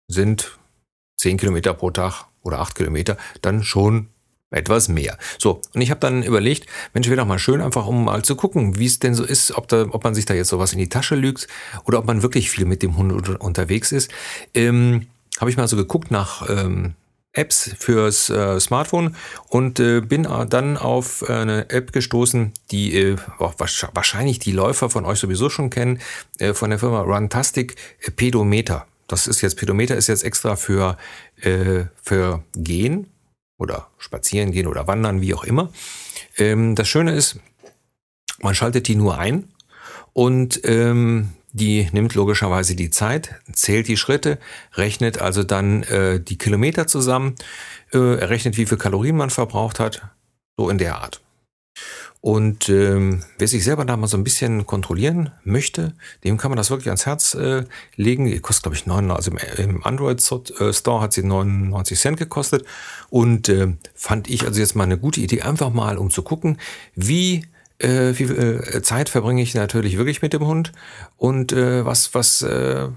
sind 0.07 0.57
10 1.19 1.37
Kilometer 1.37 1.73
pro 1.73 1.89
Tag 1.89 2.25
oder 2.43 2.59
8 2.59 2.75
Kilometer 2.75 3.17
dann 3.41 3.63
schon 3.63 4.09
etwas 4.49 4.87
mehr. 4.87 5.17
So, 5.37 5.61
und 5.73 5.81
ich 5.81 5.89
habe 5.89 5.99
dann 5.99 6.23
überlegt, 6.23 6.67
Mensch, 6.93 7.07
wäre 7.07 7.17
doch 7.17 7.27
mal 7.27 7.39
schön, 7.39 7.61
einfach 7.61 7.85
um 7.87 8.05
mal 8.05 8.23
zu 8.23 8.35
gucken, 8.35 8.79
wie 8.79 8.85
es 8.85 8.99
denn 8.99 9.13
so 9.13 9.23
ist, 9.23 9.51
ob, 9.57 9.67
da, 9.67 9.87
ob 9.91 10.03
man 10.03 10.15
sich 10.15 10.25
da 10.25 10.33
jetzt 10.33 10.49
sowas 10.49 10.73
in 10.73 10.79
die 10.79 10.89
Tasche 10.89 11.15
lügt 11.15 11.47
oder 11.83 11.99
ob 11.99 12.05
man 12.05 12.21
wirklich 12.21 12.49
viel 12.49 12.65
mit 12.65 12.81
dem 12.81 12.97
Hund 12.97 13.29
unterwegs 13.39 13.91
ist. 13.91 14.09
Ähm, 14.53 15.07
habe 15.39 15.51
ich 15.51 15.57
mal 15.57 15.67
so 15.67 15.75
geguckt 15.75 16.11
nach 16.11 16.49
ähm, 16.49 16.93
Apps 17.33 17.75
fürs 17.77 18.29
äh, 18.29 18.59
Smartphone 18.59 19.15
und 19.49 19.79
äh, 19.79 20.01
bin 20.01 20.23
dann 20.23 20.77
auf 20.77 21.29
eine 21.29 21.69
App 21.69 21.91
gestoßen, 21.91 22.53
die 22.71 22.95
äh, 22.95 23.17
wahrscheinlich 23.37 24.39
die 24.39 24.53
Läufer 24.53 24.89
von 24.89 25.05
euch 25.05 25.19
sowieso 25.19 25.49
schon 25.49 25.69
kennen, 25.69 25.99
äh, 26.39 26.53
von 26.53 26.69
der 26.69 26.79
Firma 26.79 27.01
Runtastic 27.01 27.75
äh, 28.01 28.11
Pedometer. 28.11 28.87
Das 29.07 29.27
ist 29.27 29.41
jetzt, 29.41 29.55
Pedometer 29.57 29.95
ist 29.95 30.07
jetzt 30.07 30.23
extra 30.23 30.55
für, 30.55 30.97
äh, 31.41 31.85
für 32.01 32.43
Gehen 32.55 33.07
oder 33.57 33.87
Spazieren 33.97 34.51
gehen 34.51 34.67
oder 34.67 34.87
Wandern, 34.87 35.21
wie 35.21 35.33
auch 35.33 35.43
immer. 35.43 35.71
Ähm, 36.37 36.75
das 36.75 36.87
Schöne 36.87 37.13
ist, 37.13 37.39
man 38.39 38.55
schaltet 38.55 38.87
die 38.87 38.95
nur 38.95 39.17
ein 39.17 39.49
und 40.13 40.61
ähm, 40.63 41.29
die 41.53 41.89
nimmt 41.91 42.13
logischerweise 42.13 42.75
die 42.75 42.91
Zeit, 42.91 43.35
zählt 43.51 43.87
die 43.87 43.97
Schritte, 43.97 44.37
rechnet 44.73 45.19
also 45.19 45.43
dann 45.43 45.83
äh, 45.83 46.19
die 46.19 46.37
Kilometer 46.37 46.87
zusammen, 46.87 47.35
äh, 47.93 48.19
errechnet, 48.19 48.57
wie 48.57 48.65
viel 48.65 48.77
Kalorien 48.77 49.15
man 49.15 49.29
verbraucht 49.31 49.79
hat, 49.79 50.03
so 50.55 50.69
in 50.69 50.77
der 50.77 50.97
Art. 50.97 51.21
Und 52.19 52.67
ähm, 52.69 53.23
wer 53.37 53.47
sich 53.47 53.63
selber 53.63 53.85
da 53.85 53.95
mal 53.95 54.07
so 54.07 54.17
ein 54.17 54.23
bisschen 54.23 54.65
kontrollieren 54.65 55.31
möchte, 55.43 55.93
dem 56.23 56.37
kann 56.37 56.49
man 56.49 56.57
das 56.57 56.69
wirklich 56.69 56.87
ans 56.87 57.05
Herz 57.05 57.35
äh, 57.35 57.63
legen. 57.95 58.25
Die 58.25 58.39
kostet, 58.39 58.63
glaube 58.63 58.75
ich, 58.75 58.85
9, 58.85 59.11
also 59.11 59.31
im, 59.31 59.37
im 59.57 59.85
Android 59.85 60.19
äh, 60.59 60.73
Store 60.73 61.01
hat 61.01 61.13
sie 61.13 61.23
99 61.23 61.99
Cent 61.99 62.17
gekostet. 62.17 62.65
Und 63.09 63.49
äh, 63.49 63.73
fand 63.93 64.29
ich 64.29 64.45
also 64.45 64.59
jetzt 64.59 64.75
mal 64.75 64.83
eine 64.83 64.97
gute 64.97 65.21
Idee, 65.21 65.41
einfach 65.43 65.71
mal 65.71 65.97
um 65.97 66.09
zu 66.09 66.23
gucken, 66.23 66.57
wie 66.95 67.45
äh, 67.79 68.13
viel 68.13 68.31
äh, 68.31 68.81
Zeit 68.81 69.09
verbringe 69.09 69.41
ich 69.41 69.53
natürlich 69.53 69.97
wirklich 69.97 70.21
mit 70.21 70.33
dem 70.33 70.45
Hund 70.45 70.71
und 71.15 71.51
äh, 71.51 71.85
was, 71.85 72.15
was 72.15 72.41
äh, 72.41 72.87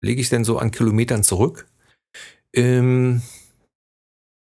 lege 0.00 0.20
ich 0.20 0.28
denn 0.28 0.44
so 0.44 0.58
an 0.58 0.70
Kilometern 0.70 1.24
zurück? 1.24 1.66
Ähm, 2.52 3.22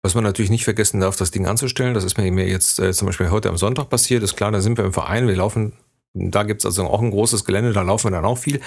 was 0.02 0.14
man 0.14 0.24
natürlich 0.24 0.50
nicht 0.50 0.64
vergessen 0.64 1.00
darf, 1.00 1.16
das 1.16 1.30
Ding 1.30 1.46
anzustellen. 1.46 1.94
Das 1.94 2.04
ist 2.04 2.16
mir 2.16 2.48
jetzt 2.48 2.78
äh, 2.78 2.92
zum 2.92 3.06
Beispiel 3.06 3.30
heute 3.30 3.48
am 3.48 3.56
Sonntag 3.56 3.88
passiert. 3.88 4.22
Ist 4.22 4.36
klar, 4.36 4.50
da 4.50 4.60
sind 4.60 4.78
wir 4.78 4.84
im 4.84 4.92
Verein, 4.92 5.28
wir 5.28 5.36
laufen 5.36 5.72
da 6.12 6.42
gibt's 6.42 6.66
also 6.66 6.84
auch 6.86 7.00
ein 7.00 7.12
großes 7.12 7.44
Gelände, 7.44 7.72
da 7.72 7.82
laufen 7.82 8.08
wir 8.08 8.10
dann 8.10 8.24
auch 8.24 8.38
viel. 8.38 8.60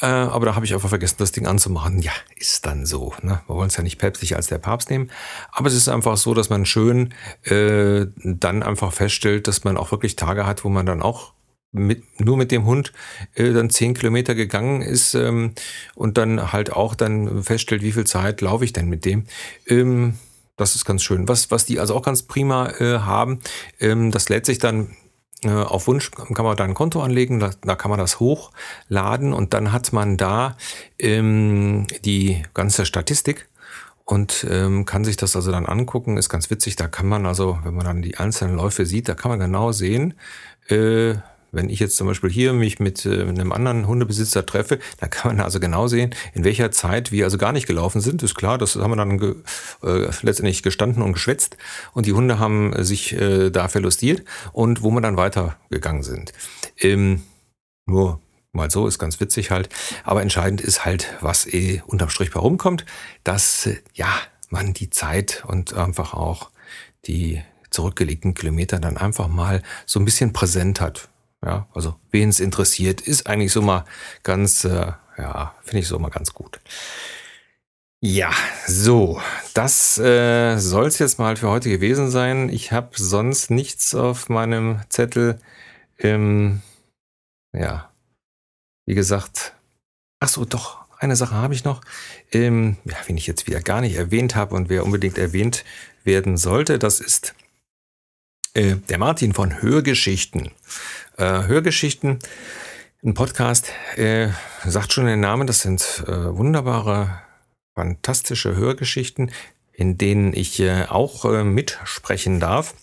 Äh, 0.00 0.06
aber 0.06 0.44
da 0.44 0.54
habe 0.54 0.66
ich 0.66 0.74
einfach 0.74 0.90
vergessen, 0.90 1.16
das 1.18 1.32
Ding 1.32 1.46
anzumachen. 1.46 2.02
Ja, 2.02 2.12
ist 2.36 2.66
dann 2.66 2.84
so. 2.84 3.14
Ne? 3.22 3.40
Wir 3.46 3.56
wollen 3.56 3.68
es 3.68 3.76
ja 3.76 3.82
nicht 3.82 3.98
päpstlich 3.98 4.36
als 4.36 4.48
der 4.48 4.58
Papst 4.58 4.90
nehmen. 4.90 5.10
Aber 5.50 5.68
es 5.68 5.74
ist 5.74 5.88
einfach 5.88 6.18
so, 6.18 6.34
dass 6.34 6.50
man 6.50 6.66
schön 6.66 7.14
äh, 7.44 8.06
dann 8.24 8.62
einfach 8.62 8.92
feststellt, 8.92 9.48
dass 9.48 9.64
man 9.64 9.78
auch 9.78 9.90
wirklich 9.90 10.16
Tage 10.16 10.46
hat, 10.46 10.64
wo 10.64 10.68
man 10.68 10.84
dann 10.84 11.00
auch 11.00 11.32
mit, 11.72 12.20
nur 12.20 12.36
mit 12.36 12.52
dem 12.52 12.66
Hund 12.66 12.92
äh, 13.34 13.52
dann 13.54 13.70
zehn 13.70 13.94
Kilometer 13.94 14.34
gegangen 14.34 14.82
ist 14.82 15.14
ähm, 15.14 15.54
und 15.94 16.18
dann 16.18 16.52
halt 16.52 16.74
auch 16.74 16.94
dann 16.94 17.42
feststellt, 17.42 17.80
wie 17.80 17.92
viel 17.92 18.04
Zeit 18.04 18.42
laufe 18.42 18.66
ich 18.66 18.74
denn 18.74 18.90
mit 18.90 19.06
dem. 19.06 19.24
Ähm, 19.66 20.18
das 20.62 20.74
ist 20.74 20.84
ganz 20.84 21.02
schön. 21.02 21.28
Was, 21.28 21.50
was 21.50 21.66
die 21.66 21.78
also 21.80 21.94
auch 21.94 22.02
ganz 22.02 22.22
prima 22.22 22.70
äh, 22.78 23.00
haben, 23.00 23.40
ähm, 23.80 24.10
das 24.10 24.28
lädt 24.28 24.46
sich 24.46 24.58
dann 24.58 24.96
äh, 25.44 25.50
auf 25.50 25.88
Wunsch 25.88 26.10
kann 26.12 26.44
man 26.44 26.56
da 26.56 26.64
ein 26.64 26.74
Konto 26.74 27.02
anlegen, 27.02 27.40
da, 27.40 27.50
da, 27.62 27.74
kann 27.74 27.90
man 27.90 27.98
das 27.98 28.20
hochladen 28.20 29.32
und 29.32 29.54
dann 29.54 29.72
hat 29.72 29.92
man 29.92 30.16
da 30.16 30.56
ähm, 30.98 31.86
die 32.04 32.42
ganze 32.54 32.86
Statistik 32.86 33.48
und 34.04 34.46
ähm, 34.48 34.84
kann 34.84 35.04
sich 35.04 35.16
das 35.16 35.34
also 35.36 35.50
dann 35.50 35.66
angucken. 35.66 36.16
Ist 36.16 36.28
ganz 36.28 36.50
witzig, 36.50 36.76
da 36.76 36.86
kann 36.86 37.08
man 37.08 37.26
also, 37.26 37.58
wenn 37.64 37.74
man 37.74 37.84
dann 37.84 38.02
die 38.02 38.18
einzelnen 38.18 38.56
Läufe 38.56 38.86
sieht, 38.86 39.08
da 39.08 39.14
kann 39.14 39.30
man 39.30 39.40
genau 39.40 39.72
sehen, 39.72 40.14
äh, 40.68 41.14
wenn 41.52 41.68
ich 41.68 41.78
jetzt 41.78 41.96
zum 41.96 42.06
Beispiel 42.06 42.30
hier 42.30 42.52
mich 42.52 42.80
mit 42.80 43.06
äh, 43.06 43.22
einem 43.22 43.52
anderen 43.52 43.86
Hundebesitzer 43.86 44.44
treffe, 44.44 44.78
da 44.98 45.06
kann 45.06 45.36
man 45.36 45.44
also 45.44 45.60
genau 45.60 45.86
sehen, 45.86 46.14
in 46.34 46.44
welcher 46.44 46.72
Zeit 46.72 47.12
wir 47.12 47.24
also 47.24 47.38
gar 47.38 47.52
nicht 47.52 47.66
gelaufen 47.66 48.00
sind. 48.00 48.22
Ist 48.22 48.34
klar, 48.34 48.58
das 48.58 48.74
haben 48.76 48.90
wir 48.90 48.96
dann 48.96 49.18
ge, 49.18 49.36
äh, 49.82 50.08
letztendlich 50.22 50.62
gestanden 50.62 51.02
und 51.02 51.12
geschwätzt 51.12 51.56
und 51.92 52.06
die 52.06 52.12
Hunde 52.12 52.38
haben 52.38 52.72
sich 52.82 53.12
äh, 53.12 53.50
da 53.50 53.68
verlustiert 53.68 54.24
und 54.52 54.82
wo 54.82 54.90
wir 54.90 55.00
dann 55.00 55.16
weitergegangen 55.16 56.02
sind. 56.02 56.32
Ähm, 56.78 57.22
nur 57.86 58.20
mal 58.52 58.70
so, 58.70 58.86
ist 58.86 58.98
ganz 58.98 59.20
witzig 59.20 59.50
halt. 59.50 59.68
Aber 60.04 60.22
entscheidend 60.22 60.60
ist 60.60 60.84
halt, 60.84 61.14
was 61.20 61.46
eh 61.46 61.82
unterm 61.86 62.10
Strich 62.10 62.34
herumkommt, 62.34 62.84
dass 63.24 63.66
äh, 63.66 63.76
ja 63.94 64.08
man 64.48 64.74
die 64.74 64.90
Zeit 64.90 65.44
und 65.46 65.74
einfach 65.74 66.14
auch 66.14 66.50
die 67.06 67.42
zurückgelegten 67.70 68.34
Kilometer 68.34 68.78
dann 68.78 68.98
einfach 68.98 69.28
mal 69.28 69.62
so 69.86 69.98
ein 69.98 70.04
bisschen 70.04 70.32
präsent 70.32 70.80
hat. 70.80 71.08
Ja, 71.44 71.66
also 71.74 71.96
wen 72.10 72.28
es 72.28 72.40
interessiert, 72.40 73.00
ist 73.00 73.26
eigentlich 73.26 73.52
so 73.52 73.62
mal 73.62 73.84
ganz, 74.22 74.64
äh, 74.64 74.92
ja, 75.18 75.54
finde 75.62 75.80
ich 75.80 75.88
so 75.88 75.98
mal 75.98 76.10
ganz 76.10 76.32
gut. 76.34 76.60
Ja, 78.04 78.32
so, 78.66 79.20
das 79.54 79.96
äh, 79.98 80.58
soll 80.58 80.86
es 80.86 80.98
jetzt 80.98 81.18
mal 81.18 81.36
für 81.36 81.48
heute 81.48 81.68
gewesen 81.68 82.10
sein. 82.10 82.48
Ich 82.48 82.72
habe 82.72 82.90
sonst 82.94 83.50
nichts 83.50 83.94
auf 83.94 84.28
meinem 84.28 84.80
Zettel. 84.88 85.38
Ähm, 85.98 86.62
ja, 87.52 87.92
wie 88.86 88.94
gesagt, 88.94 89.54
ach 90.18 90.28
so, 90.28 90.44
doch, 90.44 90.78
eine 90.98 91.16
Sache 91.16 91.34
habe 91.34 91.54
ich 91.54 91.64
noch, 91.64 91.80
ähm, 92.32 92.76
ja, 92.84 92.96
wen 93.06 93.16
ich 93.16 93.26
jetzt 93.26 93.46
wieder 93.46 93.60
gar 93.60 93.80
nicht 93.80 93.96
erwähnt 93.96 94.34
habe 94.34 94.54
und 94.54 94.68
wer 94.68 94.84
unbedingt 94.84 95.18
erwähnt 95.18 95.64
werden 96.04 96.36
sollte, 96.36 96.78
das 96.78 97.00
ist 97.00 97.34
äh, 98.54 98.76
der 98.76 98.98
Martin 98.98 99.32
von 99.34 99.62
Hörgeschichten. 99.62 100.50
Äh, 101.16 101.44
Hörgeschichten, 101.44 102.18
ein 103.02 103.14
Podcast, 103.14 103.72
äh, 103.96 104.28
sagt 104.64 104.92
schon 104.92 105.06
der 105.06 105.16
Name, 105.16 105.46
das 105.46 105.60
sind 105.60 106.04
äh, 106.06 106.36
wunderbare, 106.36 107.20
fantastische 107.74 108.54
Hörgeschichten, 108.54 109.30
in 109.72 109.98
denen 109.98 110.34
ich 110.34 110.60
äh, 110.60 110.84
auch 110.88 111.24
äh, 111.24 111.44
mitsprechen 111.44 112.40
darf. 112.40 112.74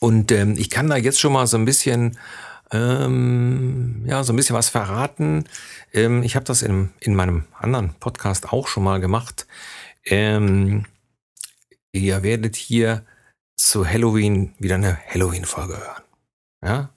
Und 0.00 0.32
ähm, 0.32 0.54
ich 0.56 0.70
kann 0.70 0.88
da 0.88 0.96
jetzt 0.96 1.20
schon 1.20 1.32
mal 1.32 1.46
so 1.46 1.56
ein 1.56 1.64
bisschen, 1.64 2.18
ähm, 2.72 4.04
ja, 4.06 4.24
so 4.24 4.32
ein 4.32 4.36
bisschen 4.36 4.56
was 4.56 4.68
verraten. 4.68 5.44
Ähm, 5.92 6.22
ich 6.22 6.34
habe 6.36 6.44
das 6.44 6.62
in, 6.62 6.90
in 7.00 7.14
meinem 7.14 7.44
anderen 7.58 7.94
Podcast 7.94 8.52
auch 8.52 8.66
schon 8.66 8.84
mal 8.84 9.00
gemacht. 9.00 9.46
Ähm, 10.04 10.86
ihr 11.92 12.22
werdet 12.22 12.56
hier 12.56 13.04
zu 13.56 13.86
Halloween 13.86 14.54
wieder 14.58 14.76
eine 14.76 14.98
Halloween-Folge 15.08 15.78
hören. 15.78 16.02
Ja, 16.64 16.90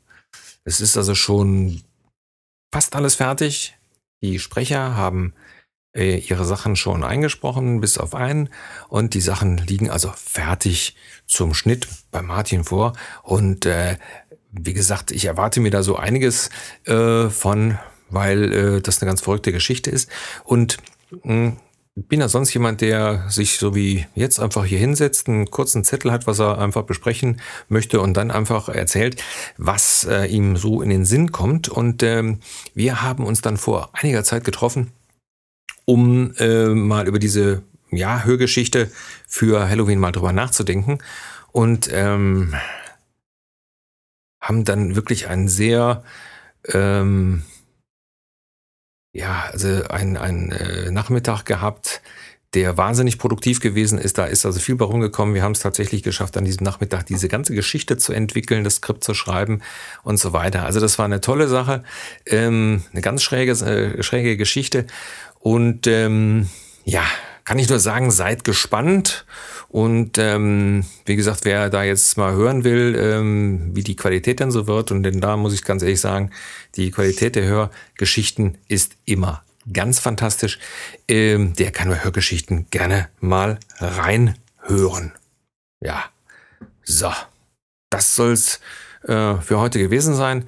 es 0.64 0.82
ist 0.82 0.98
also 0.98 1.16
schon 1.16 1.82
fast 2.74 2.96
alles 2.96 3.16
fertig. 3.16 3.78
Die 4.22 4.40
Sprecher 4.40 4.96
haben 4.96 5.34
äh, 5.96 6.18
ihre 6.18 6.46
Sachen 6.46 6.76
schon 6.76 7.04
eingesprochen, 7.04 7.82
bis 7.82 7.98
auf 7.98 8.14
einen. 8.16 8.50
Und 8.90 9.14
die 9.14 9.22
Sachen 9.22 9.58
liegen 9.58 9.90
also 9.90 10.12
fertig 10.16 10.96
zum 11.26 11.54
Schnitt 11.54 11.88
bei 12.12 12.22
Martin 12.22 12.64
vor. 12.64 12.94
Und 13.24 13.66
äh, 13.66 13.98
wie 14.52 14.74
gesagt, 14.74 15.12
ich 15.12 15.26
erwarte 15.26 15.60
mir 15.60 15.72
da 15.72 15.84
so 15.84 15.96
einiges 15.96 16.50
äh, 16.86 17.30
von, 17.30 17.78
weil 18.10 18.54
äh, 18.54 18.82
das 18.82 19.02
eine 19.02 19.10
ganz 19.10 19.22
verrückte 19.22 19.52
Geschichte 19.52 19.90
ist. 19.90 20.10
Und 20.44 20.78
mh, 21.24 21.54
bin 21.96 22.20
ja 22.20 22.28
sonst 22.28 22.54
jemand, 22.54 22.82
der 22.82 23.30
sich 23.30 23.58
so 23.58 23.74
wie 23.74 24.06
jetzt 24.16 24.40
einfach 24.40 24.66
hier 24.66 24.80
hinsetzt, 24.80 25.30
einen 25.30 25.50
kurzen 25.50 25.86
Zettel 25.86 26.12
hat, 26.12 26.28
was 26.28 26.40
er 26.40 26.60
einfach 26.60 26.84
besprechen 26.84 27.40
möchte 27.70 28.02
und 28.02 28.16
dann 28.16 28.32
einfach 28.32 28.68
erzählt, 28.68 29.24
was 29.58 30.04
äh, 30.04 30.26
ihm 30.26 30.58
so 30.58 30.82
in 30.82 30.90
den 30.90 31.06
Sinn 31.06 31.32
kommt. 31.32 31.70
Und 31.70 32.04
ähm, 32.04 32.40
wir 32.74 33.02
haben 33.02 33.26
uns 33.26 33.42
dann 33.42 33.58
vor 33.58 33.90
einiger 33.94 34.26
Zeit 34.26 34.44
getroffen, 34.44 34.92
um 35.86 36.34
äh, 36.38 36.68
mal 36.68 37.08
über 37.08 37.20
diese 37.20 37.64
ja, 37.92 38.24
Hörgeschichte 38.24 38.92
für 39.26 39.70
Halloween 39.70 40.00
mal 40.00 40.12
drüber 40.12 40.34
nachzudenken. 40.34 40.98
Und 41.54 41.90
ähm, 41.94 42.54
haben 44.42 44.66
dann 44.66 44.98
wirklich 44.98 45.30
einen 45.30 45.48
sehr 45.48 46.04
ähm, 46.68 47.44
ja, 49.16 49.46
also 49.50 49.84
ein, 49.90 50.18
ein 50.18 50.52
äh, 50.52 50.92
Nachmittag 50.92 51.46
gehabt, 51.46 52.02
der 52.54 52.78
wahnsinnig 52.78 53.18
produktiv 53.18 53.62
gewesen 53.62 53.98
ist. 53.98 54.18
Da 54.18 54.26
ist 54.26 54.46
also 54.46 54.60
viel 54.60 54.76
bei 54.76 54.84
rumgekommen. 54.84 55.34
Wir 55.34 55.42
haben 55.42 55.54
es 55.54 55.62
tatsächlich 55.62 56.04
geschafft, 56.04 56.36
an 56.36 56.44
diesem 56.44 56.66
Nachmittag 56.66 57.06
diese 57.06 57.30
ganze 57.30 57.56
Geschichte 57.56 57.98
zu 57.98 58.12
entwickeln, 58.12 58.66
das 58.66 58.76
Skript 58.76 59.06
zu 59.06 59.14
schreiben 59.14 59.62
und 60.04 60.18
so 60.18 60.34
weiter. 60.34 60.66
Also 60.66 60.82
das 60.82 61.00
war 61.00 61.06
eine 61.06 61.22
tolle 61.22 61.48
Sache, 61.48 61.84
ähm, 62.26 62.84
eine 62.92 63.02
ganz 63.02 63.24
schräge, 63.24 63.54
äh, 63.54 64.04
schräge 64.04 64.36
Geschichte. 64.36 64.86
Und 65.40 65.88
ähm, 65.88 66.50
ja, 66.84 67.06
kann 67.46 67.60
ich 67.60 67.70
nur 67.70 67.80
sagen, 67.80 68.12
seid 68.12 68.44
gespannt. 68.44 69.26
Und 69.70 70.18
ähm, 70.18 70.86
wie 71.06 71.16
gesagt, 71.16 71.46
wer 71.46 71.70
da 71.70 71.84
jetzt 71.84 72.18
mal 72.18 72.34
hören 72.34 72.64
will, 72.64 72.96
ähm, 73.00 73.76
wie 73.76 73.84
die 73.84 73.96
Qualität 73.96 74.40
denn 74.40 74.52
so 74.52 74.68
wird, 74.68 74.92
und 74.92 75.04
denn 75.04 75.22
da 75.22 75.38
muss 75.38 75.54
ich 75.54 75.64
ganz 75.64 75.84
ehrlich 75.84 76.02
sagen, 76.02 76.32
die 76.76 76.92
Qualität 76.92 77.36
der 77.36 77.46
Hörgeschichten 77.46 78.58
ist 78.68 78.96
immer 79.06 79.44
ganz 79.72 80.00
fantastisch. 80.00 80.60
Ähm, 81.08 81.54
der 81.54 81.72
kann 81.72 81.90
bei 81.90 82.04
Hörgeschichten 82.04 82.68
gerne 82.72 83.10
mal 83.20 83.60
reinhören. 83.80 85.14
Ja, 85.82 86.06
so, 86.84 87.12
das 87.90 88.16
soll's 88.16 88.60
äh, 89.04 89.36
für 89.36 89.60
heute 89.60 89.80
gewesen 89.80 90.16
sein. 90.16 90.48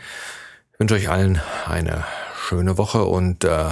Ich 0.74 0.80
wünsche 0.80 0.96
euch 0.96 1.10
allen 1.10 1.42
eine 1.66 2.06
schöne 2.48 2.78
Woche 2.78 3.04
und 3.04 3.44
äh, 3.44 3.70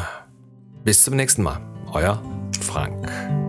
bis 0.84 1.04
zum 1.04 1.16
nächsten 1.16 1.44
Mal. 1.44 1.62
Euer 1.92 2.22
Frank. 2.66 3.45